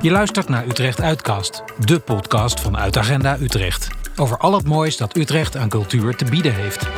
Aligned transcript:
Je 0.00 0.10
luistert 0.10 0.48
naar 0.48 0.66
Utrecht 0.66 1.00
Uitcast, 1.00 1.62
de 1.84 1.98
podcast 1.98 2.60
van 2.60 2.76
Uitagenda 2.76 3.38
Utrecht. 3.40 3.88
Over 4.16 4.38
al 4.38 4.54
het 4.54 4.66
moois 4.66 4.96
dat 4.96 5.16
Utrecht 5.16 5.56
aan 5.56 5.68
cultuur 5.68 6.16
te 6.16 6.24
bieden 6.24 6.54
heeft. 6.54 6.88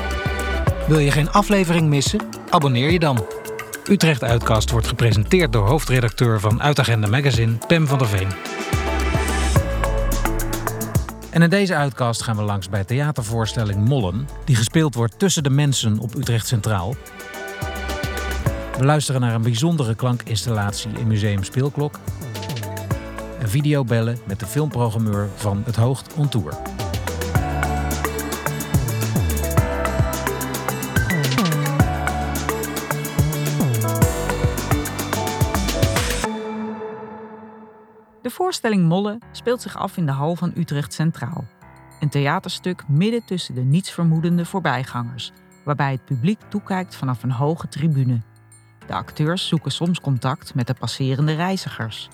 Wil 0.89 0.99
je 0.99 1.11
geen 1.11 1.31
aflevering 1.31 1.89
missen? 1.89 2.21
Abonneer 2.51 2.91
je 2.91 2.99
dan. 2.99 3.27
Utrecht 3.89 4.25
Uitcast 4.25 4.71
wordt 4.71 4.87
gepresenteerd 4.87 5.53
door 5.53 5.67
hoofdredacteur 5.67 6.41
van 6.41 6.63
Uitagenda 6.63 7.09
Magazine, 7.09 7.59
Pem 7.67 7.87
van 7.87 7.99
der 7.99 8.07
Veen. 8.09 8.29
En 11.31 11.43
in 11.43 11.51
deze 11.51 11.75
uitcast 11.75 12.23
gaan 12.23 12.37
we 12.37 12.43
langs 12.43 12.69
bij 12.69 12.85
theatervoorstelling 12.85 13.89
Mollen, 13.89 14.29
die 14.45 14.57
gespeeld 14.57 14.95
wordt 14.95 15.19
tussen 15.19 15.43
de 15.43 15.51
mensen 15.51 15.99
op 15.99 16.15
Utrecht 16.15 16.47
Centraal. 16.47 16.97
We 18.79 18.85
luisteren 18.85 19.21
naar 19.21 19.35
een 19.35 19.43
bijzondere 19.43 19.95
klankinstallatie 19.95 20.91
in 20.99 21.07
Museum 21.07 21.45
Speelklok. 21.45 21.99
En 23.51 23.57
videobellen 23.57 24.19
met 24.27 24.41
de 24.41 24.47
filmprogrammeur 24.47 25.29
van 25.35 25.63
Het 25.65 25.77
Hoogt 25.77 26.15
on 26.15 26.29
Tour. 26.29 26.51
De 38.23 38.31
voorstelling 38.31 38.89
Molle 38.89 39.19
speelt 39.33 39.63
zich 39.63 39.77
af 39.77 39.97
in 39.97 40.07
de 40.07 40.13
hal 40.13 40.37
van 40.37 40.53
Utrecht 40.57 40.93
Centraal. 40.93 41.45
Een 42.01 42.09
theaterstuk 42.09 42.89
midden 42.89 43.25
tussen 43.25 43.55
de 43.55 43.63
nietsvermoedende 43.63 44.45
voorbijgangers, 44.45 45.33
waarbij 45.65 45.93
het 45.93 46.05
publiek 46.05 46.41
toekijkt 46.49 46.97
vanaf 46.97 47.23
een 47.23 47.33
hoge 47.33 47.69
tribune. 47.69 48.21
De 48.87 48.95
acteurs 48.95 49.49
zoeken 49.49 49.73
soms 49.73 50.01
contact 50.01 50.55
met 50.55 50.67
de 50.67 50.75
passerende 50.75 51.35
reizigers. 51.35 52.09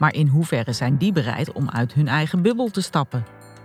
Maar 0.00 0.14
in 0.14 0.26
hoeverre 0.26 0.72
zijn 0.72 0.96
die 0.96 1.12
bereid 1.12 1.52
om 1.52 1.70
uit 1.70 1.92
hun 1.92 2.08
eigen 2.08 2.42
bubbel 2.42 2.70
te 2.70 2.80
stappen? 2.80 3.24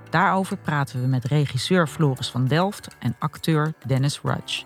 Daarover 0.09 0.57
praten 0.57 1.01
we 1.01 1.07
met 1.07 1.25
regisseur 1.25 1.87
Floris 1.87 2.29
van 2.29 2.47
Delft 2.47 2.87
en 2.99 3.15
acteur 3.19 3.73
Dennis 3.85 4.19
Rudge. 4.23 4.63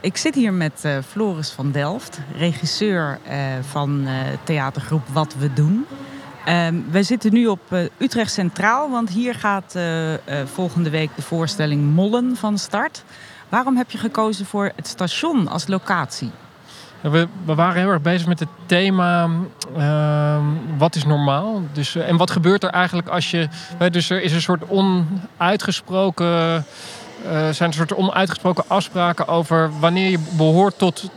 Ik 0.00 0.16
zit 0.16 0.34
hier 0.34 0.52
met 0.52 0.82
uh, 0.84 0.98
Floris 1.06 1.50
van 1.50 1.70
Delft, 1.70 2.20
regisseur 2.36 3.18
uh, 3.26 3.34
van 3.60 4.00
uh, 4.00 4.12
theatergroep 4.44 5.08
Wat 5.08 5.34
We 5.34 5.52
Doen. 5.52 5.86
we 6.90 7.02
zitten 7.02 7.32
nu 7.32 7.46
op 7.46 7.60
Utrecht 7.98 8.32
Centraal, 8.32 8.90
want 8.90 9.08
hier 9.08 9.34
gaat 9.34 9.78
volgende 10.44 10.90
week 10.90 11.10
de 11.16 11.22
voorstelling 11.22 11.94
Mollen 11.94 12.36
van 12.36 12.58
start. 12.58 13.04
Waarom 13.48 13.76
heb 13.76 13.90
je 13.90 13.98
gekozen 13.98 14.46
voor 14.46 14.72
het 14.76 14.86
station 14.86 15.48
als 15.48 15.66
locatie? 15.66 16.30
We, 17.00 17.28
waren 17.44 17.80
heel 17.80 17.90
erg 17.90 18.02
bezig 18.02 18.26
met 18.26 18.38
het 18.38 18.48
thema 18.66 19.28
uh, 19.76 20.36
wat 20.78 20.94
is 20.94 21.04
normaal? 21.04 21.62
Dus, 21.72 21.94
en 21.94 22.16
wat 22.16 22.30
gebeurt 22.30 22.62
er 22.62 22.70
eigenlijk 22.70 23.08
als 23.08 23.30
je... 23.30 23.48
Dus 23.90 24.10
er 24.10 24.22
is 24.22 24.32
een 24.32 24.40
soort 24.40 24.62
onuitgesproken... 24.68 26.64
Uh, 27.24 27.48
zijn 27.50 27.68
een 27.68 27.72
soort 27.72 27.94
onuitgesproken 27.94 28.64
afspraken 28.66 29.28
over 29.28 29.70
wanneer 29.80 30.10
je 30.10 30.18
behoort 30.36 30.78
tot 30.78 31.10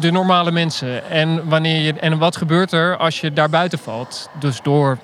de 0.00 0.10
normale 0.10 0.50
mensen. 0.50 1.10
En, 1.10 1.48
wanneer 1.48 1.80
je, 1.80 1.92
en 1.92 2.18
wat 2.18 2.36
gebeurt 2.36 2.72
er 2.72 2.96
als 2.96 3.20
je 3.20 3.32
daar 3.32 3.50
buiten 3.50 3.78
valt? 3.78 4.28
Dus 4.38 4.60
door 4.62 4.98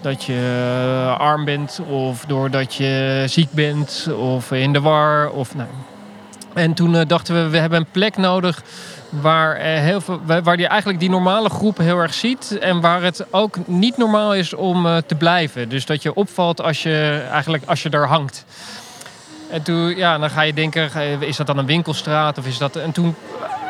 dat 0.00 0.24
je 0.24 1.14
arm 1.18 1.44
bent 1.44 1.80
of 1.88 2.24
doordat 2.24 2.74
je 2.74 3.24
ziek 3.26 3.50
bent 3.50 4.08
of 4.18 4.52
in 4.52 4.72
de 4.72 4.80
war. 4.80 5.30
Of, 5.30 5.54
nou. 5.54 5.68
En 6.54 6.74
toen 6.74 6.94
uh, 6.94 7.00
dachten 7.06 7.34
we, 7.34 7.48
we 7.48 7.58
hebben 7.58 7.78
een 7.78 7.90
plek 7.90 8.16
nodig 8.16 8.62
waar, 9.08 9.56
uh, 9.56 9.62
heel 9.62 10.00
veel, 10.00 10.20
waar 10.24 10.58
je 10.58 10.66
eigenlijk 10.66 11.00
die 11.00 11.10
normale 11.10 11.50
groep 11.50 11.78
heel 11.78 11.98
erg 11.98 12.14
ziet. 12.14 12.58
En 12.58 12.80
waar 12.80 13.02
het 13.02 13.26
ook 13.30 13.66
niet 13.66 13.96
normaal 13.96 14.34
is 14.34 14.54
om 14.54 14.86
uh, 14.86 14.96
te 14.96 15.14
blijven. 15.14 15.68
Dus 15.68 15.86
dat 15.86 16.02
je 16.02 16.14
opvalt 16.14 16.60
als 16.60 16.82
je, 16.82 17.26
eigenlijk, 17.30 17.62
als 17.66 17.82
je 17.82 17.90
daar 17.90 18.06
hangt. 18.06 18.44
En 19.50 19.62
toen, 19.62 19.96
ja, 19.96 20.18
dan 20.18 20.30
ga 20.30 20.42
je 20.42 20.54
denken, 20.54 20.90
is 21.22 21.36
dat 21.36 21.46
dan 21.46 21.58
een 21.58 21.66
winkelstraat 21.66 22.38
of 22.38 22.46
is 22.46 22.58
dat... 22.58 22.76
En 22.76 22.92
toen 22.92 23.14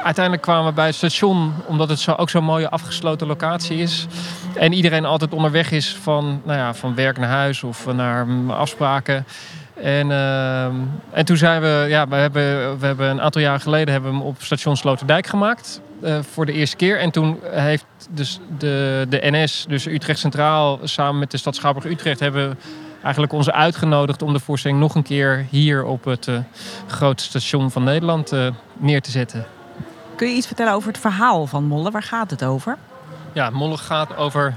uiteindelijk 0.03 0.43
kwamen 0.43 0.66
we 0.66 0.72
bij 0.72 0.87
het 0.87 0.94
station, 0.94 1.55
omdat 1.66 1.88
het 1.88 1.99
zo, 1.99 2.12
ook 2.12 2.31
zo'n 2.31 2.44
mooie 2.44 2.71
afgesloten 2.71 3.26
locatie 3.26 3.78
is. 3.78 4.06
En 4.55 4.72
iedereen 4.72 5.05
altijd 5.05 5.34
onderweg 5.34 5.71
is 5.71 5.97
van, 6.03 6.41
nou 6.44 6.59
ja, 6.59 6.75
van 6.75 6.94
werk 6.94 7.19
naar 7.19 7.28
huis 7.28 7.62
of 7.62 7.87
naar 7.93 8.26
afspraken. 8.49 9.26
En, 9.83 10.11
uh, 10.11 10.65
en 11.11 11.25
toen 11.25 11.37
zijn 11.37 11.61
we, 11.61 11.87
ja, 11.89 12.09
we 12.09 12.15
hebben, 12.15 12.79
we 12.79 12.87
hebben 12.87 13.09
een 13.09 13.21
aantal 13.21 13.43
jaar 13.43 13.61
geleden 13.61 13.93
hebben 13.93 14.11
we 14.11 14.17
hem 14.17 14.27
op 14.27 14.43
station 14.43 14.77
Sloterdijk 14.77 15.27
gemaakt. 15.27 15.81
Uh, 16.03 16.19
voor 16.33 16.47
de 16.47 16.53
eerste 16.53 16.77
keer. 16.77 16.99
En 16.99 17.11
toen 17.11 17.39
heeft 17.51 17.85
dus 18.11 18.41
de, 18.59 19.07
de 19.09 19.19
NS, 19.23 19.65
dus 19.69 19.87
Utrecht 19.87 20.19
Centraal, 20.19 20.79
samen 20.83 21.19
met 21.19 21.31
de 21.31 21.37
stad 21.37 21.55
Schouwburg-Utrecht, 21.55 22.21
hebben 22.21 22.59
eigenlijk 23.03 23.33
ons 23.33 23.51
uitgenodigd 23.51 24.23
om 24.23 24.33
de 24.33 24.39
voorstelling 24.39 24.81
nog 24.81 24.95
een 24.95 25.03
keer 25.03 25.47
hier 25.51 25.85
op 25.85 26.05
het 26.05 26.27
uh, 26.27 26.39
grootste 26.87 27.29
station 27.29 27.71
van 27.71 27.85
Nederland 27.85 28.33
uh, 28.33 28.47
neer 28.77 29.03
te 29.03 29.11
zetten. 29.11 29.47
Kun 30.17 30.29
je 30.29 30.35
iets 30.35 30.47
vertellen 30.47 30.73
over 30.73 30.89
het 30.89 30.99
verhaal 30.99 31.47
van 31.47 31.65
Molle? 31.65 31.91
Waar 31.91 32.03
gaat 32.03 32.31
het 32.31 32.45
over? 32.45 32.77
Ja, 33.33 33.51
Molle 33.51 33.77
gaat 33.77 34.17
over, 34.17 34.57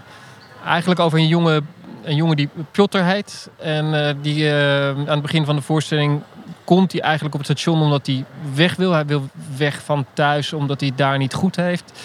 eigenlijk 0.66 1.00
over 1.00 1.20
een 1.20 1.28
jonge, 1.28 1.62
een 2.04 2.16
jongen 2.16 2.36
die 2.36 2.50
Piotr 2.72 2.98
heet. 2.98 3.50
En 3.60 3.86
uh, 3.86 4.10
die 4.22 4.52
aan 4.52 5.08
het 5.08 5.22
begin 5.22 5.46
van 5.46 5.56
de 5.56 5.62
voorstelling 5.62 6.22
komt 6.64 6.92
hij 6.92 7.02
eigenlijk 7.02 7.34
op 7.34 7.40
het 7.40 7.50
station 7.50 7.82
omdat 7.82 8.08
hij 8.08 8.26
weg 8.54 8.76
wil. 8.76 8.92
Hij 8.92 9.06
wil 9.06 9.30
weg 9.58 9.82
van 9.84 10.06
thuis 10.14 10.54
omdat 10.54 10.80
hij 10.82 10.92
daar 10.96 11.18
niet 11.18 11.34
goed 11.34 11.56
heeft. 11.56 12.00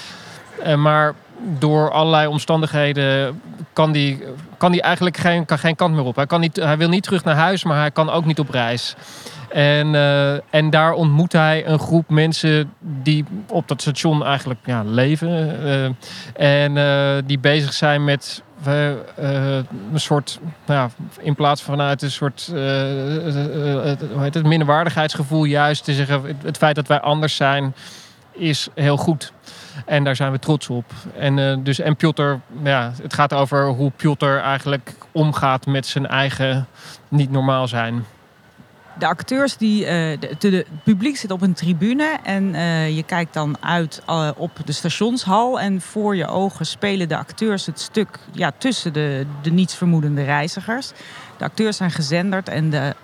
maar 0.77 1.15
door 1.59 1.91
allerlei 1.91 2.27
omstandigheden 2.27 3.41
kan 3.73 3.93
die, 3.93 4.23
kan 4.57 4.73
die 4.73 4.83
eigenlijk 4.83 5.17
geen, 5.17 5.45
kan 5.45 5.59
geen 5.59 5.77
kant 5.77 5.95
meer 5.95 6.05
op. 6.05 6.17
Hij, 6.17 6.27
kan 6.27 6.41
niet, 6.41 6.57
hij 6.57 6.79
wil 6.79 6.89
niet 6.89 7.03
terug 7.03 7.25
naar 7.25 7.37
huis, 7.37 7.65
maar 7.65 7.79
hij 7.79 7.91
kan 7.91 8.11
ook 8.11 8.25
niet 8.25 8.39
op 8.39 8.51
reis. 8.51 8.95
En, 9.49 9.95
en 10.51 10.71
daar 10.71 10.93
ontmoet 10.93 11.33
hij 11.33 11.67
een 11.67 11.79
groep 11.79 12.11
mensen 12.11 12.73
die 12.81 13.25
op 13.49 13.69
dat 13.69 13.81
station 13.81 14.25
eigenlijk 14.25 14.61
ja, 14.65 14.83
leven. 14.85 15.57
En 16.35 16.75
die 17.27 17.39
bezig 17.39 17.73
zijn 17.73 18.05
met 18.05 18.43
een 18.65 19.67
soort, 19.95 20.41
nou 20.67 20.91
in 21.19 21.35
plaats 21.35 21.63
van 21.63 21.75
vanuit 21.75 22.03
een 22.03 22.11
soort 22.11 22.47
hoe 22.47 24.23
heet 24.23 24.35
het, 24.35 24.47
minderwaardigheidsgevoel, 24.47 25.45
juist 25.45 25.85
te 25.85 25.93
zeggen: 25.93 26.23
het, 26.23 26.37
het 26.43 26.57
feit 26.57 26.75
dat 26.75 26.87
wij 26.87 27.01
anders 27.01 27.37
zijn, 27.37 27.75
is 28.33 28.69
heel 28.75 28.97
goed. 28.97 29.33
En 29.87 30.05
daar 30.05 30.17
zijn 30.17 30.33
we 30.33 30.39
trots 30.39 30.69
op. 30.69 30.85
En, 31.19 31.37
uh, 31.37 31.57
dus, 31.63 31.79
en 31.79 31.97
Piotr, 31.97 32.35
ja, 32.63 32.93
het 33.03 33.15
gaat 33.15 33.33
over 33.33 33.67
hoe 33.69 33.91
Piotr 33.91 34.27
eigenlijk 34.27 34.95
omgaat 35.13 35.67
met 35.67 35.87
zijn 35.87 36.07
eigen 36.07 36.67
niet 37.09 37.31
normaal 37.31 37.69
zijn. 37.69 38.05
De 38.99 39.07
acteurs, 39.07 39.57
die, 39.57 39.81
uh, 39.81 39.89
de, 39.89 40.37
het 40.39 40.67
publiek 40.85 41.17
zit 41.17 41.31
op 41.31 41.43
een 41.43 41.53
tribune 41.53 42.19
en 42.23 42.55
uh, 42.55 42.97
je 42.97 43.03
kijkt 43.03 43.35
dan 43.35 43.57
uit 43.61 44.03
op 44.37 44.51
de 44.65 44.73
stationshal. 44.73 45.61
En 45.61 45.81
voor 45.81 46.17
je 46.17 46.27
ogen 46.27 46.67
spelen 46.67 47.09
de 47.09 47.17
acteurs 47.17 47.67
het 47.67 47.81
stuk 47.81 48.19
ja, 48.33 48.53
tussen 48.59 48.93
de, 48.93 49.27
de 49.43 49.51
nietsvermoedende 49.51 50.25
reizigers. 50.25 50.91
De 51.37 51.45
acteurs 51.45 51.77
zijn 51.77 51.91
gezenderd 51.91 52.49
en 52.49 52.71
de, 52.71 52.95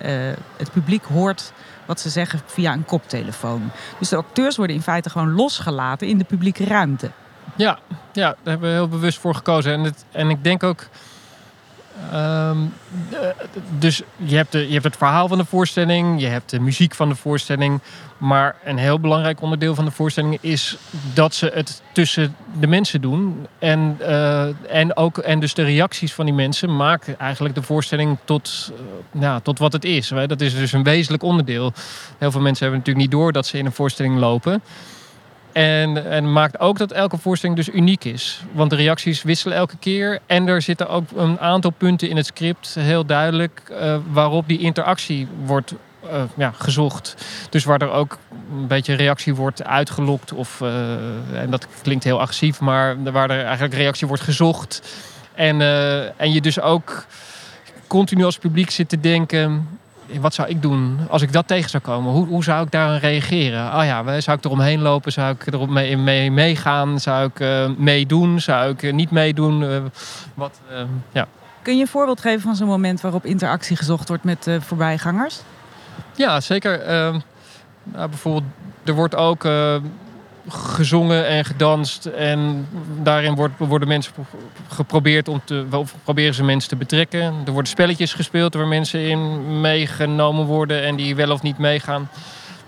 het 0.57 0.73
publiek 0.73 1.05
hoort 1.05 1.53
wat 1.87 2.01
ze 2.01 2.09
zeggen 2.09 2.41
via 2.47 2.73
een 2.73 2.85
koptelefoon. 2.85 3.71
Dus 3.99 4.09
de 4.09 4.17
acteurs 4.17 4.57
worden 4.57 4.77
in 4.77 4.83
feite 4.83 5.11
gewoon 5.11 5.33
losgelaten 5.33 6.07
in 6.07 6.19
de 6.19 6.25
publieke 6.25 6.65
ruimte. 6.65 7.11
Ja, 7.57 7.79
ja 8.13 8.29
daar 8.29 8.37
hebben 8.43 8.69
we 8.69 8.75
heel 8.75 8.89
bewust 8.89 9.19
voor 9.19 9.35
gekozen. 9.35 9.73
En, 9.73 9.81
het, 9.81 10.05
en 10.13 10.31
ik 10.31 10.45
denk 10.45 10.63
ook. 10.63 10.89
Um, 12.15 12.73
dus 13.79 14.03
je 14.17 14.37
hebt, 14.37 14.53
de, 14.53 14.67
je 14.67 14.73
hebt 14.73 14.85
het 14.85 14.97
verhaal 14.97 15.29
van 15.29 15.39
de 15.39 15.45
voorstelling, 15.45 16.21
je 16.21 16.27
hebt 16.27 16.51
de 16.51 16.61
muziek 16.61 16.95
van 16.95 17.09
de 17.09 17.15
voorstelling. 17.15 17.81
Maar 18.19 18.57
een 18.65 18.77
heel 18.77 19.01
belangrijk 19.01 19.41
onderdeel 19.41 19.75
van 19.75 19.85
de 19.85 19.91
voorstelling 19.91 20.39
is 20.41 20.77
dat 21.15 21.35
ze 21.35 21.51
het 21.55 21.83
tussen 21.93 22.37
de 22.59 22.67
mensen 22.67 23.01
doen. 23.01 23.47
En, 23.59 23.97
uh, 24.01 24.75
en, 24.75 24.97
ook, 24.97 25.19
en 25.19 25.41
dus 25.41 25.55
de 25.55 25.63
reacties 25.63 26.13
van 26.13 26.25
die 26.25 26.35
mensen 26.35 26.77
maken 26.77 27.19
eigenlijk 27.19 27.55
de 27.55 27.63
voorstelling 27.63 28.19
tot, 28.25 28.73
uh, 29.15 29.23
ja, 29.23 29.41
tot 29.41 29.59
wat 29.59 29.73
het 29.73 29.85
is. 29.85 30.13
Dat 30.27 30.41
is 30.41 30.55
dus 30.55 30.73
een 30.73 30.83
wezenlijk 30.83 31.23
onderdeel. 31.23 31.73
Heel 32.19 32.31
veel 32.31 32.41
mensen 32.41 32.63
hebben 32.63 32.79
natuurlijk 32.79 33.07
niet 33.07 33.21
door 33.21 33.33
dat 33.33 33.47
ze 33.47 33.59
in 33.59 33.67
een 33.67 33.73
voorstelling 33.73 34.19
lopen. 34.19 34.63
En, 35.55 36.11
en 36.11 36.33
maakt 36.33 36.61
ook 36.61 36.79
dat 36.79 36.93
elke 36.93 37.19
voorstelling 37.19 37.59
dus 37.59 37.69
uniek 37.69 38.05
is. 38.05 38.45
Want 38.53 38.71
de 38.71 38.77
reacties 38.77 39.23
wisselen 39.23 39.57
elke 39.57 39.77
keer. 39.77 40.19
En 40.27 40.49
er 40.49 40.63
zitten 40.63 40.89
ook 40.89 41.05
een 41.17 41.41
aantal 41.41 41.71
punten 41.71 42.09
in 42.09 42.17
het 42.17 42.27
script 42.27 42.75
heel 42.79 43.07
duidelijk 43.07 43.63
uh, 43.71 43.97
waarop 44.11 44.49
die 44.49 44.59
interactie 44.59 45.29
wordt 45.45 45.75
uh, 46.05 46.23
ja, 46.37 46.53
gezocht. 46.57 47.17
Dus 47.51 47.65
waar 47.65 47.83
er 47.83 47.91
ook 47.91 48.19
een 48.53 48.67
beetje 48.67 48.95
reactie 48.95 49.35
wordt 49.35 49.65
uitgelokt. 49.65 50.33
Of, 50.33 50.61
uh, 50.61 50.71
en 51.41 51.51
dat 51.51 51.67
klinkt 51.83 52.05
heel 52.05 52.21
agressief, 52.21 52.61
maar 52.61 53.03
waar 53.03 53.31
er 53.31 53.45
eigenlijk 53.45 53.75
reactie 53.75 54.07
wordt 54.07 54.23
gezocht. 54.23 54.83
En, 55.35 55.61
en 56.17 56.33
je 56.33 56.41
dus 56.41 56.61
ook 56.61 57.07
continu 57.87 58.25
als 58.25 58.39
publiek 58.39 58.71
zit 58.71 58.89
te 58.89 59.01
denken. 59.01 59.69
Wat 60.21 60.35
zou 60.35 60.49
ik 60.49 60.63
doen 60.63 60.99
als 61.09 61.23
ik 61.23 61.33
dat 61.33 61.47
tegen 61.47 61.71
zou 61.71 61.83
komen? 61.83 62.13
Hoe, 62.13 62.27
hoe 62.27 62.45
zou 62.45 62.65
ik 62.65 62.71
daar 62.71 62.99
reageren? 62.99 63.71
Ah 63.71 63.85
ja, 63.85 64.21
zou 64.21 64.39
ik 64.39 64.45
eromheen 64.45 64.81
lopen? 64.83 65.13
Zou 65.13 65.35
ik 65.35 65.47
erop 65.47 65.69
mee, 65.69 65.97
mee 65.97 66.31
meegaan? 66.31 67.01
Zou 67.01 67.27
ik 67.27 67.41
uh, 67.41 67.71
meedoen? 67.77 68.41
Zou 68.41 68.71
ik 68.77 68.93
niet 68.93 69.11
meedoen? 69.11 69.63
Uh, 69.63 69.77
wat, 70.35 70.61
ja. 71.13 71.27
Kun 71.63 71.75
je 71.75 71.81
een 71.81 71.89
voorbeeld 71.89 72.21
geven 72.21 72.41
van 72.41 72.57
zo'n 72.57 72.69
moment 72.69 73.01
waarop 73.01 73.25
interactie 73.25 73.77
gezocht 73.77 74.09
wordt 74.09 74.25
met 74.25 74.49
voorbijgangers? 74.61 75.41
Ja, 76.17 76.41
zeker. 76.41 76.81
Ehm, 76.81 77.19
nou, 77.83 78.09
bijvoorbeeld, 78.09 78.45
er 78.85 78.95
wordt 78.95 79.15
ook 79.15 79.45
gezongen 80.49 81.27
en 81.27 81.45
gedanst. 81.45 82.07
En 82.07 82.69
daarin 83.03 83.35
wordt, 83.35 83.55
worden 83.59 83.89
mensen 83.89 84.13
geprobeerd 84.69 85.29
om 85.29 85.41
te. 85.45 85.67
Of 85.71 85.95
proberen 86.05 86.35
ze 86.35 86.45
mensen 86.45 86.69
te 86.69 86.77
betrekken. 86.77 87.23
Er 87.47 87.53
worden 87.53 87.71
spelletjes 87.71 88.13
gespeeld 88.13 88.55
waar 88.55 88.67
mensen 88.67 89.01
in 89.01 89.61
meegenomen 89.61 90.47
worden 90.47 90.83
en 90.83 90.97
die 90.97 91.15
wel 91.15 91.31
of 91.31 91.43
niet 91.43 91.59
meegaan. 91.59 92.09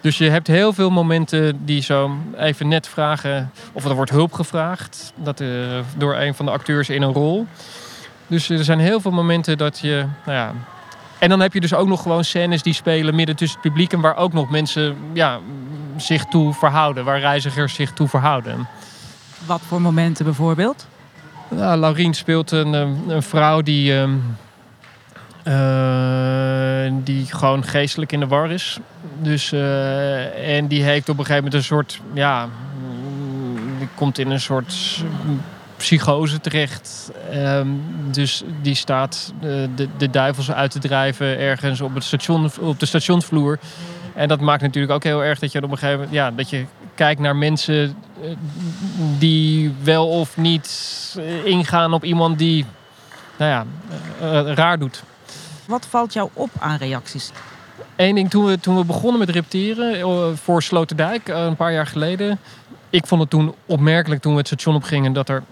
Dus 0.01 0.19
je 0.19 0.31
hebt 0.31 0.47
heel 0.47 0.73
veel 0.73 0.91
momenten 0.91 1.65
die 1.65 1.83
zo 1.83 2.17
even 2.37 2.69
net 2.69 2.89
vragen. 2.89 3.51
Of 3.73 3.85
er 3.85 3.95
wordt 3.95 4.11
hulp 4.11 4.33
gevraagd. 4.33 5.13
Dat, 5.17 5.41
uh, 5.41 5.49
door 5.97 6.17
een 6.17 6.35
van 6.35 6.47
de 6.47 6.53
acteurs 6.53 6.89
in 6.89 7.03
een 7.03 7.13
rol. 7.13 7.47
Dus 8.27 8.49
er 8.49 8.65
zijn 8.65 8.79
heel 8.79 9.01
veel 9.01 9.11
momenten 9.11 9.59
dat 9.59 9.79
je. 9.79 10.05
Nou 10.25 10.39
ja, 10.39 10.53
en 11.19 11.29
dan 11.29 11.41
heb 11.41 11.53
je 11.53 11.61
dus 11.61 11.75
ook 11.75 11.89
nog 11.89 12.03
gewoon 12.03 12.25
scènes 12.25 12.63
die 12.63 12.73
spelen 12.73 13.15
midden 13.15 13.37
tussen 13.37 13.61
het 13.61 13.69
publiek. 13.69 13.93
En 13.93 14.01
waar 14.01 14.17
ook 14.17 14.33
nog 14.33 14.51
mensen 14.51 14.97
ja, 15.13 15.39
zich 15.97 16.25
toe 16.25 16.55
verhouden. 16.55 17.05
Waar 17.05 17.21
reizigers 17.21 17.75
zich 17.75 17.93
toe 17.93 18.09
verhouden. 18.09 18.69
Wat 19.47 19.61
voor 19.67 19.81
momenten 19.81 20.25
bijvoorbeeld? 20.25 20.87
Nou, 21.49 21.79
Laurien 21.79 22.15
speelt 22.15 22.51
een, 22.51 22.73
een 23.09 23.23
vrouw 23.23 23.63
die, 23.63 23.93
uh, 25.45 26.93
die 26.93 27.27
gewoon 27.27 27.65
geestelijk 27.65 28.13
in 28.13 28.21
de 28.21 28.27
war 28.27 28.51
is. 28.51 28.79
Dus, 29.19 29.53
uh, 29.53 30.57
en 30.57 30.67
die 30.67 30.83
heeft 30.83 31.09
op 31.09 31.19
een 31.19 31.25
gegeven 31.25 31.45
moment 31.45 31.55
een 31.55 31.65
soort, 31.65 32.01
ja, 32.13 32.49
die 33.79 33.89
komt 33.95 34.19
in 34.19 34.31
een 34.31 34.41
soort 34.41 35.05
psychose 35.77 36.41
terecht. 36.41 37.11
Um, 37.35 37.83
dus 38.11 38.43
die 38.63 38.75
staat 38.75 39.33
de, 39.41 39.69
de, 39.75 39.89
de 39.97 40.11
duivels 40.11 40.53
uit 40.53 40.71
te 40.71 40.79
drijven 40.79 41.39
ergens 41.39 41.81
op, 41.81 41.95
het 41.95 42.05
station, 42.05 42.51
op 42.61 42.81
de 42.81 42.87
stationsvloer. 42.87 43.59
En 44.15 44.29
dat 44.29 44.41
maakt 44.41 44.63
natuurlijk 44.63 44.93
ook 44.93 45.03
heel 45.03 45.25
erg 45.25 45.39
dat 45.39 45.53
je 45.53 45.63
op 45.63 45.71
een 45.71 45.79
gegeven 45.79 45.97
moment 45.97 46.15
ja, 46.15 46.31
dat 46.31 46.51
je 46.51 46.65
kijkt 46.95 47.21
naar 47.21 47.37
mensen 47.37 47.97
eh, 48.23 48.29
die 49.19 49.75
wel 49.83 50.09
of 50.09 50.37
niet 50.37 51.17
eh, 51.19 51.45
ingaan 51.45 51.93
op 51.93 52.05
iemand 52.05 52.39
die 52.39 52.65
nou 53.37 53.51
ja, 53.51 53.65
raar 54.55 54.79
doet. 54.79 55.03
Wat 55.67 55.87
valt 55.87 56.13
jou 56.13 56.29
op 56.33 56.51
aan 56.59 56.77
reacties? 56.77 57.31
Eén 57.97 58.15
ding, 58.15 58.31
toen 58.31 58.45
we, 58.45 58.61
toen 58.61 58.77
we 58.77 58.85
begonnen 58.85 59.19
met 59.19 59.31
repeteren 59.31 60.39
voor 60.39 60.63
Sloterdijk 60.63 61.29
een 61.29 61.57
paar 61.57 61.73
jaar 61.73 61.87
geleden. 61.87 62.39
Ik 62.91 63.07
vond 63.07 63.21
het 63.21 63.31
toen 63.31 63.55
opmerkelijk 63.67 64.21
toen 64.21 64.33
we 64.33 64.39
het 64.39 64.47
station 64.47 64.75
opgingen 64.75 65.13
dat 65.13 65.29
er, 65.29 65.43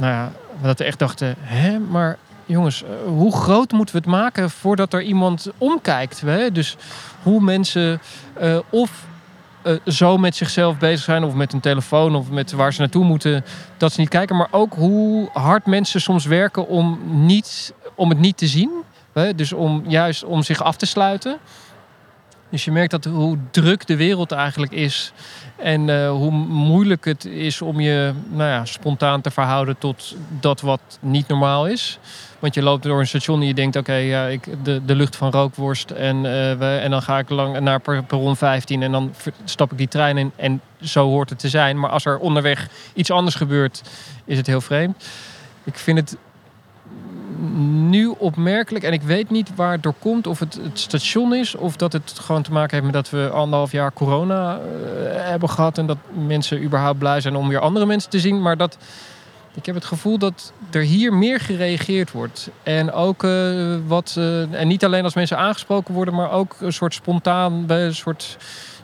nou 0.00 0.12
ja, 0.12 0.32
dat 0.62 0.78
we 0.78 0.84
echt 0.84 0.98
dachten, 0.98 1.34
hè, 1.38 1.78
maar 1.78 2.18
jongens, 2.46 2.84
hoe 3.06 3.32
groot 3.36 3.72
moeten 3.72 3.94
we 3.94 4.00
het 4.00 4.10
maken 4.10 4.50
voordat 4.50 4.92
er 4.92 5.02
iemand 5.02 5.50
omkijkt? 5.58 6.20
Hè? 6.20 6.52
Dus 6.52 6.76
hoe 7.22 7.40
mensen 7.40 8.00
uh, 8.42 8.58
of 8.70 9.04
uh, 9.64 9.76
zo 9.86 10.18
met 10.18 10.36
zichzelf 10.36 10.78
bezig 10.78 11.04
zijn, 11.04 11.24
of 11.24 11.34
met 11.34 11.52
een 11.52 11.60
telefoon, 11.60 12.14
of 12.14 12.30
met 12.30 12.52
waar 12.52 12.72
ze 12.72 12.80
naartoe 12.80 13.04
moeten, 13.04 13.44
dat 13.76 13.92
ze 13.92 14.00
niet 14.00 14.08
kijken. 14.08 14.36
Maar 14.36 14.48
ook 14.50 14.74
hoe 14.74 15.28
hard 15.32 15.66
mensen 15.66 16.00
soms 16.00 16.24
werken 16.24 16.68
om, 16.68 16.98
niet, 17.04 17.74
om 17.94 18.08
het 18.08 18.18
niet 18.18 18.36
te 18.36 18.46
zien. 18.46 18.70
Hè? 19.12 19.34
Dus 19.34 19.52
om 19.52 19.82
juist 19.86 20.24
om 20.24 20.42
zich 20.42 20.62
af 20.62 20.76
te 20.76 20.86
sluiten. 20.86 21.38
Dus 22.50 22.64
je 22.64 22.72
merkt 22.72 22.90
dat 22.90 23.04
hoe 23.04 23.38
druk 23.50 23.86
de 23.86 23.96
wereld 23.96 24.32
eigenlijk 24.32 24.72
is. 24.72 25.12
En 25.56 25.88
uh, 25.88 26.10
hoe 26.10 26.30
moeilijk 26.30 27.04
het 27.04 27.24
is 27.24 27.62
om 27.62 27.80
je 27.80 28.12
nou 28.28 28.50
ja, 28.50 28.64
spontaan 28.64 29.20
te 29.20 29.30
verhouden 29.30 29.78
tot 29.78 30.16
dat 30.40 30.60
wat 30.60 30.80
niet 31.00 31.28
normaal 31.28 31.66
is. 31.66 31.98
Want 32.38 32.54
je 32.54 32.62
loopt 32.62 32.82
door 32.82 33.00
een 33.00 33.06
station 33.06 33.40
en 33.40 33.46
je 33.46 33.54
denkt: 33.54 33.76
oké, 33.76 33.94
ja, 33.94 34.26
ik, 34.26 34.64
de, 34.64 34.84
de 34.84 34.94
lucht 34.94 35.16
van 35.16 35.30
rookworst. 35.30 35.90
En, 35.90 36.16
uh, 36.16 36.22
we, 36.22 36.78
en 36.82 36.90
dan 36.90 37.02
ga 37.02 37.18
ik 37.18 37.28
lang 37.28 37.60
naar 37.60 37.80
perron 37.80 38.36
15 38.36 38.82
en 38.82 38.92
dan 38.92 39.14
stap 39.44 39.72
ik 39.72 39.78
die 39.78 39.88
trein 39.88 40.18
in. 40.18 40.32
En 40.36 40.60
zo 40.80 41.08
hoort 41.08 41.30
het 41.30 41.38
te 41.38 41.48
zijn. 41.48 41.78
Maar 41.78 41.90
als 41.90 42.04
er 42.04 42.18
onderweg 42.18 42.68
iets 42.94 43.10
anders 43.10 43.34
gebeurt, 43.34 43.82
is 44.24 44.36
het 44.36 44.46
heel 44.46 44.60
vreemd. 44.60 45.08
Ik 45.64 45.76
vind 45.76 45.98
het 45.98 46.16
nu 47.88 48.14
opmerkelijk, 48.18 48.84
en 48.84 48.92
ik 48.92 49.02
weet 49.02 49.30
niet 49.30 49.54
waar 49.54 49.72
het 49.72 49.82
door 49.82 49.94
komt, 49.98 50.26
of 50.26 50.38
het 50.38 50.58
het 50.62 50.78
station 50.78 51.34
is, 51.34 51.54
of 51.54 51.76
dat 51.76 51.92
het 51.92 52.12
gewoon 52.14 52.42
te 52.42 52.52
maken 52.52 52.70
heeft 52.70 52.92
met 52.92 52.94
dat 52.94 53.10
we 53.10 53.30
anderhalf 53.30 53.72
jaar 53.72 53.92
corona 53.92 54.58
uh, 54.58 54.62
hebben 55.12 55.48
gehad 55.48 55.78
en 55.78 55.86
dat 55.86 55.98
mensen 56.26 56.62
überhaupt 56.62 56.98
blij 56.98 57.20
zijn 57.20 57.36
om 57.36 57.48
weer 57.48 57.60
andere 57.60 57.86
mensen 57.86 58.10
te 58.10 58.20
zien. 58.20 58.42
Maar 58.42 58.56
dat 58.56 58.78
ik 59.54 59.66
heb 59.66 59.74
het 59.74 59.84
gevoel 59.84 60.18
dat 60.18 60.52
er 60.70 60.82
hier 60.82 61.14
meer 61.14 61.40
gereageerd 61.40 62.12
wordt. 62.12 62.50
En 62.62 62.92
ook 62.92 63.22
uh, 63.22 63.76
wat. 63.86 64.14
Uh, 64.18 64.52
en 64.52 64.68
niet 64.68 64.84
alleen 64.84 65.04
als 65.04 65.14
mensen 65.14 65.38
aangesproken 65.38 65.94
worden, 65.94 66.14
maar 66.14 66.30
ook 66.30 66.56
een 66.60 66.72
soort 66.72 66.94
spontaan. 66.94 67.64
Een 67.66 67.94
soort. 67.94 68.36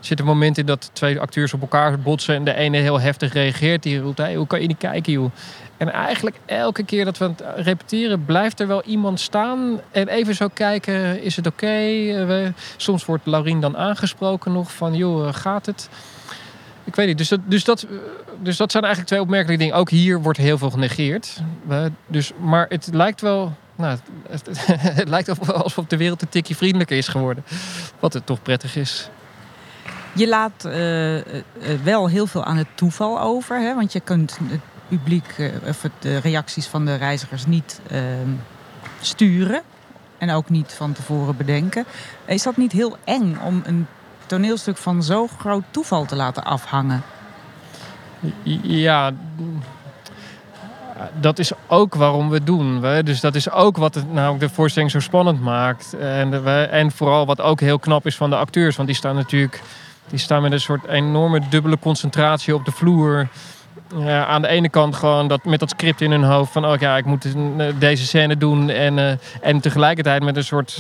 Zit 0.07 0.21
een 0.21 0.27
moment 0.27 0.59
in 0.59 0.67
dat 0.67 0.91
twee 0.93 1.21
acteurs 1.21 1.53
op 1.53 1.61
elkaar 1.61 1.99
botsen. 1.99 2.35
En 2.35 2.45
de 2.45 2.55
ene 2.55 2.77
heel 2.77 3.01
heftig 3.01 3.33
reageert. 3.33 3.83
Die 3.83 4.01
roept: 4.01 4.19
hey, 4.19 4.35
hoe 4.35 4.47
kan 4.47 4.61
je 4.61 4.67
niet 4.67 4.79
kijken, 4.79 5.13
joh? 5.13 5.31
En 5.77 5.93
eigenlijk 5.93 6.37
elke 6.45 6.85
keer 6.85 7.05
dat 7.05 7.19
we 7.19 7.25
het 7.25 7.43
repeteren, 7.57 8.25
blijft 8.25 8.61
er 8.61 8.67
wel 8.67 8.83
iemand 8.83 9.21
staan. 9.21 9.81
En 9.91 10.09
even 10.09 10.35
zo 10.35 10.49
kijken: 10.49 11.23
is 11.23 11.37
het 11.37 11.47
oké? 11.47 11.81
Uh, 11.81 12.47
soms 12.77 13.05
wordt 13.05 13.27
Laurien 13.27 13.61
dan 13.61 13.77
aangesproken 13.77 14.53
nog 14.53 14.73
van: 14.73 14.95
joh, 14.95 15.35
gaat 15.35 15.67
het? 15.67 15.89
Ik 16.85 16.95
weet 16.95 17.07
niet. 17.07 17.19
Dus 17.19 17.29
dat, 17.29 17.41
dus, 17.45 17.65
dat, 17.65 17.87
dus 18.43 18.57
dat 18.57 18.71
zijn 18.71 18.85
eigenlijk 18.85 19.13
twee 19.13 19.23
opmerkelijke 19.25 19.63
dingen. 19.63 19.79
Ook 19.79 19.91
hier 19.91 20.23
wordt 20.23 20.39
heel 20.39 20.59
veel 20.59 20.71
genegeerd. 20.71 21.41
Dus, 22.07 22.33
maar 22.39 22.67
het 22.69 22.89
lijkt 22.93 23.21
wel. 23.21 23.53
Nou, 23.77 23.99
het, 24.29 24.51
het 25.01 25.09
lijkt 25.09 25.49
alsof 25.53 25.87
de 25.87 25.97
wereld 25.97 26.23
een 26.23 26.29
tikje 26.29 26.55
vriendelijker 26.55 26.97
is 26.97 27.09
geworden. 27.09 27.45
Wat 27.99 28.13
het 28.13 28.27
toch 28.27 28.43
prettig 28.43 28.77
is. 28.77 29.11
Je 30.17 30.29
laat 30.29 30.65
uh, 30.67 31.83
wel 31.83 32.09
heel 32.09 32.27
veel 32.27 32.45
aan 32.45 32.57
het 32.57 32.67
toeval 32.75 33.21
over. 33.21 33.61
Hè? 33.61 33.75
Want 33.75 33.93
je 33.93 34.01
kunt 34.01 34.39
het 34.43 34.61
publiek, 34.89 35.53
of 35.69 35.85
de 35.99 36.17
reacties 36.17 36.67
van 36.67 36.85
de 36.85 36.95
reizigers 36.95 37.47
niet 37.47 37.81
ehm, 37.91 38.31
sturen. 39.01 39.63
En 40.19 40.31
ook 40.31 40.49
niet 40.51 40.73
van 40.73 40.93
tevoren 40.93 41.37
bedenken. 41.37 41.85
Is 42.25 42.43
dat 42.43 42.57
niet 42.57 42.73
heel 42.73 42.97
eng 43.05 43.39
om 43.45 43.63
een 43.65 43.87
toneelstuk 44.27 44.77
van 44.77 45.03
zo 45.03 45.27
groot 45.27 45.65
toeval 45.71 46.05
te 46.05 46.17
laten 46.17 46.45
afhangen? 46.45 47.03
Ja, 48.63 49.13
dat 51.21 51.39
is 51.39 51.53
ook 51.67 51.95
waarom 51.95 52.29
we 52.29 52.35
het 52.35 52.47
doen. 52.47 52.81
Dus 53.05 53.21
dat 53.21 53.35
is 53.35 53.51
ook 53.51 53.77
wat 53.77 54.05
nou, 54.13 54.39
de 54.39 54.49
voorstelling 54.49 54.91
zo 54.91 55.01
spannend 55.01 55.41
maakt. 55.41 55.95
En, 55.99 56.47
en 56.71 56.91
vooral 56.91 57.27
wat 57.27 57.41
ook 57.41 57.61
heel 57.61 57.79
knap 57.79 58.07
is 58.07 58.17
van 58.17 58.31
de 58.31 58.37
acteurs. 58.37 58.77
Want 58.77 58.89
die 58.89 58.97
staan 58.97 59.15
natuurlijk 59.15 59.63
die 60.09 60.19
staan 60.19 60.43
met 60.43 60.53
een 60.53 60.61
soort 60.61 60.87
enorme 60.87 61.41
dubbele 61.49 61.79
concentratie 61.79 62.55
op 62.55 62.65
de 62.65 62.71
vloer. 62.71 63.29
Aan 64.09 64.43
de 64.43 64.49
ene 64.49 64.69
kant 64.69 64.97
gewoon 64.97 65.29
dat, 65.29 65.45
met 65.45 65.61
dat 65.61 65.71
script 65.71 66.01
in 66.01 66.11
hun 66.11 66.23
hoofd 66.23 66.53
van... 66.53 66.67
oh 66.67 66.79
ja, 66.79 66.97
ik 66.97 67.05
moet 67.05 67.35
deze 67.79 68.07
scène 68.07 68.37
doen. 68.37 68.71
En, 68.71 68.99
uh, 68.99 69.13
en 69.41 69.61
tegelijkertijd 69.61 70.23
met 70.23 70.37
een 70.37 70.45
soort, 70.45 70.71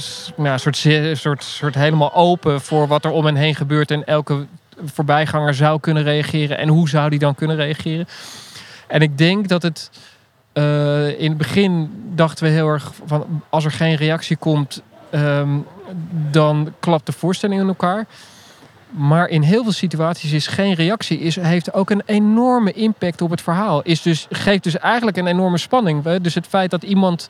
soort, 0.56 0.76
soort, 1.12 1.44
soort 1.44 1.74
helemaal 1.74 2.14
open... 2.14 2.60
voor 2.60 2.86
wat 2.86 3.04
er 3.04 3.10
om 3.10 3.24
hen 3.24 3.36
heen 3.36 3.54
gebeurt. 3.54 3.90
En 3.90 4.04
elke 4.04 4.46
voorbijganger 4.84 5.54
zou 5.54 5.80
kunnen 5.80 6.02
reageren. 6.02 6.58
En 6.58 6.68
hoe 6.68 6.88
zou 6.88 7.10
die 7.10 7.18
dan 7.18 7.34
kunnen 7.34 7.56
reageren? 7.56 8.06
En 8.86 9.00
ik 9.00 9.18
denk 9.18 9.48
dat 9.48 9.62
het... 9.62 9.90
Uh, 10.54 11.20
in 11.20 11.28
het 11.28 11.38
begin 11.38 11.90
dachten 12.14 12.44
we 12.44 12.50
heel 12.50 12.68
erg 12.68 12.92
van... 13.06 13.42
als 13.48 13.64
er 13.64 13.70
geen 13.72 13.94
reactie 13.94 14.36
komt, 14.36 14.82
um, 15.14 15.66
dan 16.30 16.72
klapt 16.80 17.06
de 17.06 17.12
voorstelling 17.12 17.60
in 17.60 17.68
elkaar... 17.68 18.06
Maar 18.96 19.28
in 19.28 19.42
heel 19.42 19.62
veel 19.62 19.72
situaties 19.72 20.32
is 20.32 20.46
geen 20.46 20.74
reactie, 20.74 21.18
is, 21.18 21.36
heeft 21.36 21.72
ook 21.72 21.90
een 21.90 22.02
enorme 22.06 22.72
impact 22.72 23.20
op 23.20 23.30
het 23.30 23.42
verhaal. 23.42 23.82
Is 23.82 24.02
dus, 24.02 24.26
geeft 24.30 24.62
dus 24.62 24.78
eigenlijk 24.78 25.16
een 25.16 25.26
enorme 25.26 25.58
spanning. 25.58 26.18
Dus 26.18 26.34
het 26.34 26.46
feit 26.46 26.70
dat 26.70 26.82
iemand 26.82 27.28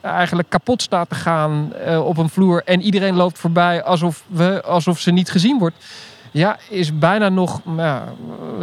eigenlijk 0.00 0.48
kapot 0.48 0.82
staat 0.82 1.08
te 1.08 1.14
gaan 1.14 1.72
uh, 1.86 2.06
op 2.06 2.16
een 2.18 2.28
vloer 2.28 2.62
en 2.64 2.82
iedereen 2.82 3.14
loopt 3.14 3.38
voorbij 3.38 3.82
alsof, 3.82 4.24
we, 4.26 4.62
alsof 4.62 5.00
ze 5.00 5.10
niet 5.10 5.30
gezien 5.30 5.58
wordt. 5.58 5.76
Ja, 6.30 6.58
is 6.68 6.98
bijna 6.98 7.28
nog 7.28 7.60
nou, 7.64 8.02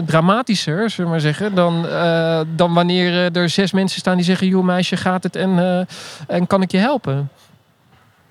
dramatischer, 0.06 0.90
zullen 0.90 1.06
we 1.06 1.12
maar 1.12 1.20
zeggen, 1.20 1.56
dan, 1.56 1.86
uh, 1.86 2.40
dan 2.56 2.74
wanneer 2.74 3.38
er 3.38 3.50
zes 3.50 3.72
mensen 3.72 4.00
staan 4.00 4.16
die 4.16 4.26
zeggen: 4.26 4.48
Joh, 4.48 4.64
meisje, 4.64 4.98
gaat 4.98 5.24
het 5.24 5.36
en, 5.36 5.88
en 6.28 6.48
kan 6.48 6.62
ik 6.62 6.72
je 6.72 6.78
helpen? 6.78 7.30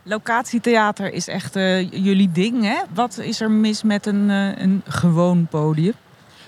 Locatietheater 0.02 1.12
is 1.12 1.28
echt 1.28 1.56
uh, 1.56 1.90
jullie 1.90 2.32
ding, 2.32 2.62
hè? 2.62 2.76
Wat 2.94 3.18
is 3.18 3.40
er 3.40 3.50
mis 3.50 3.82
met 3.82 4.06
een, 4.06 4.28
uh, 4.28 4.59
een 4.59 4.82
gewoon 4.88 5.47
podium? 5.47 5.94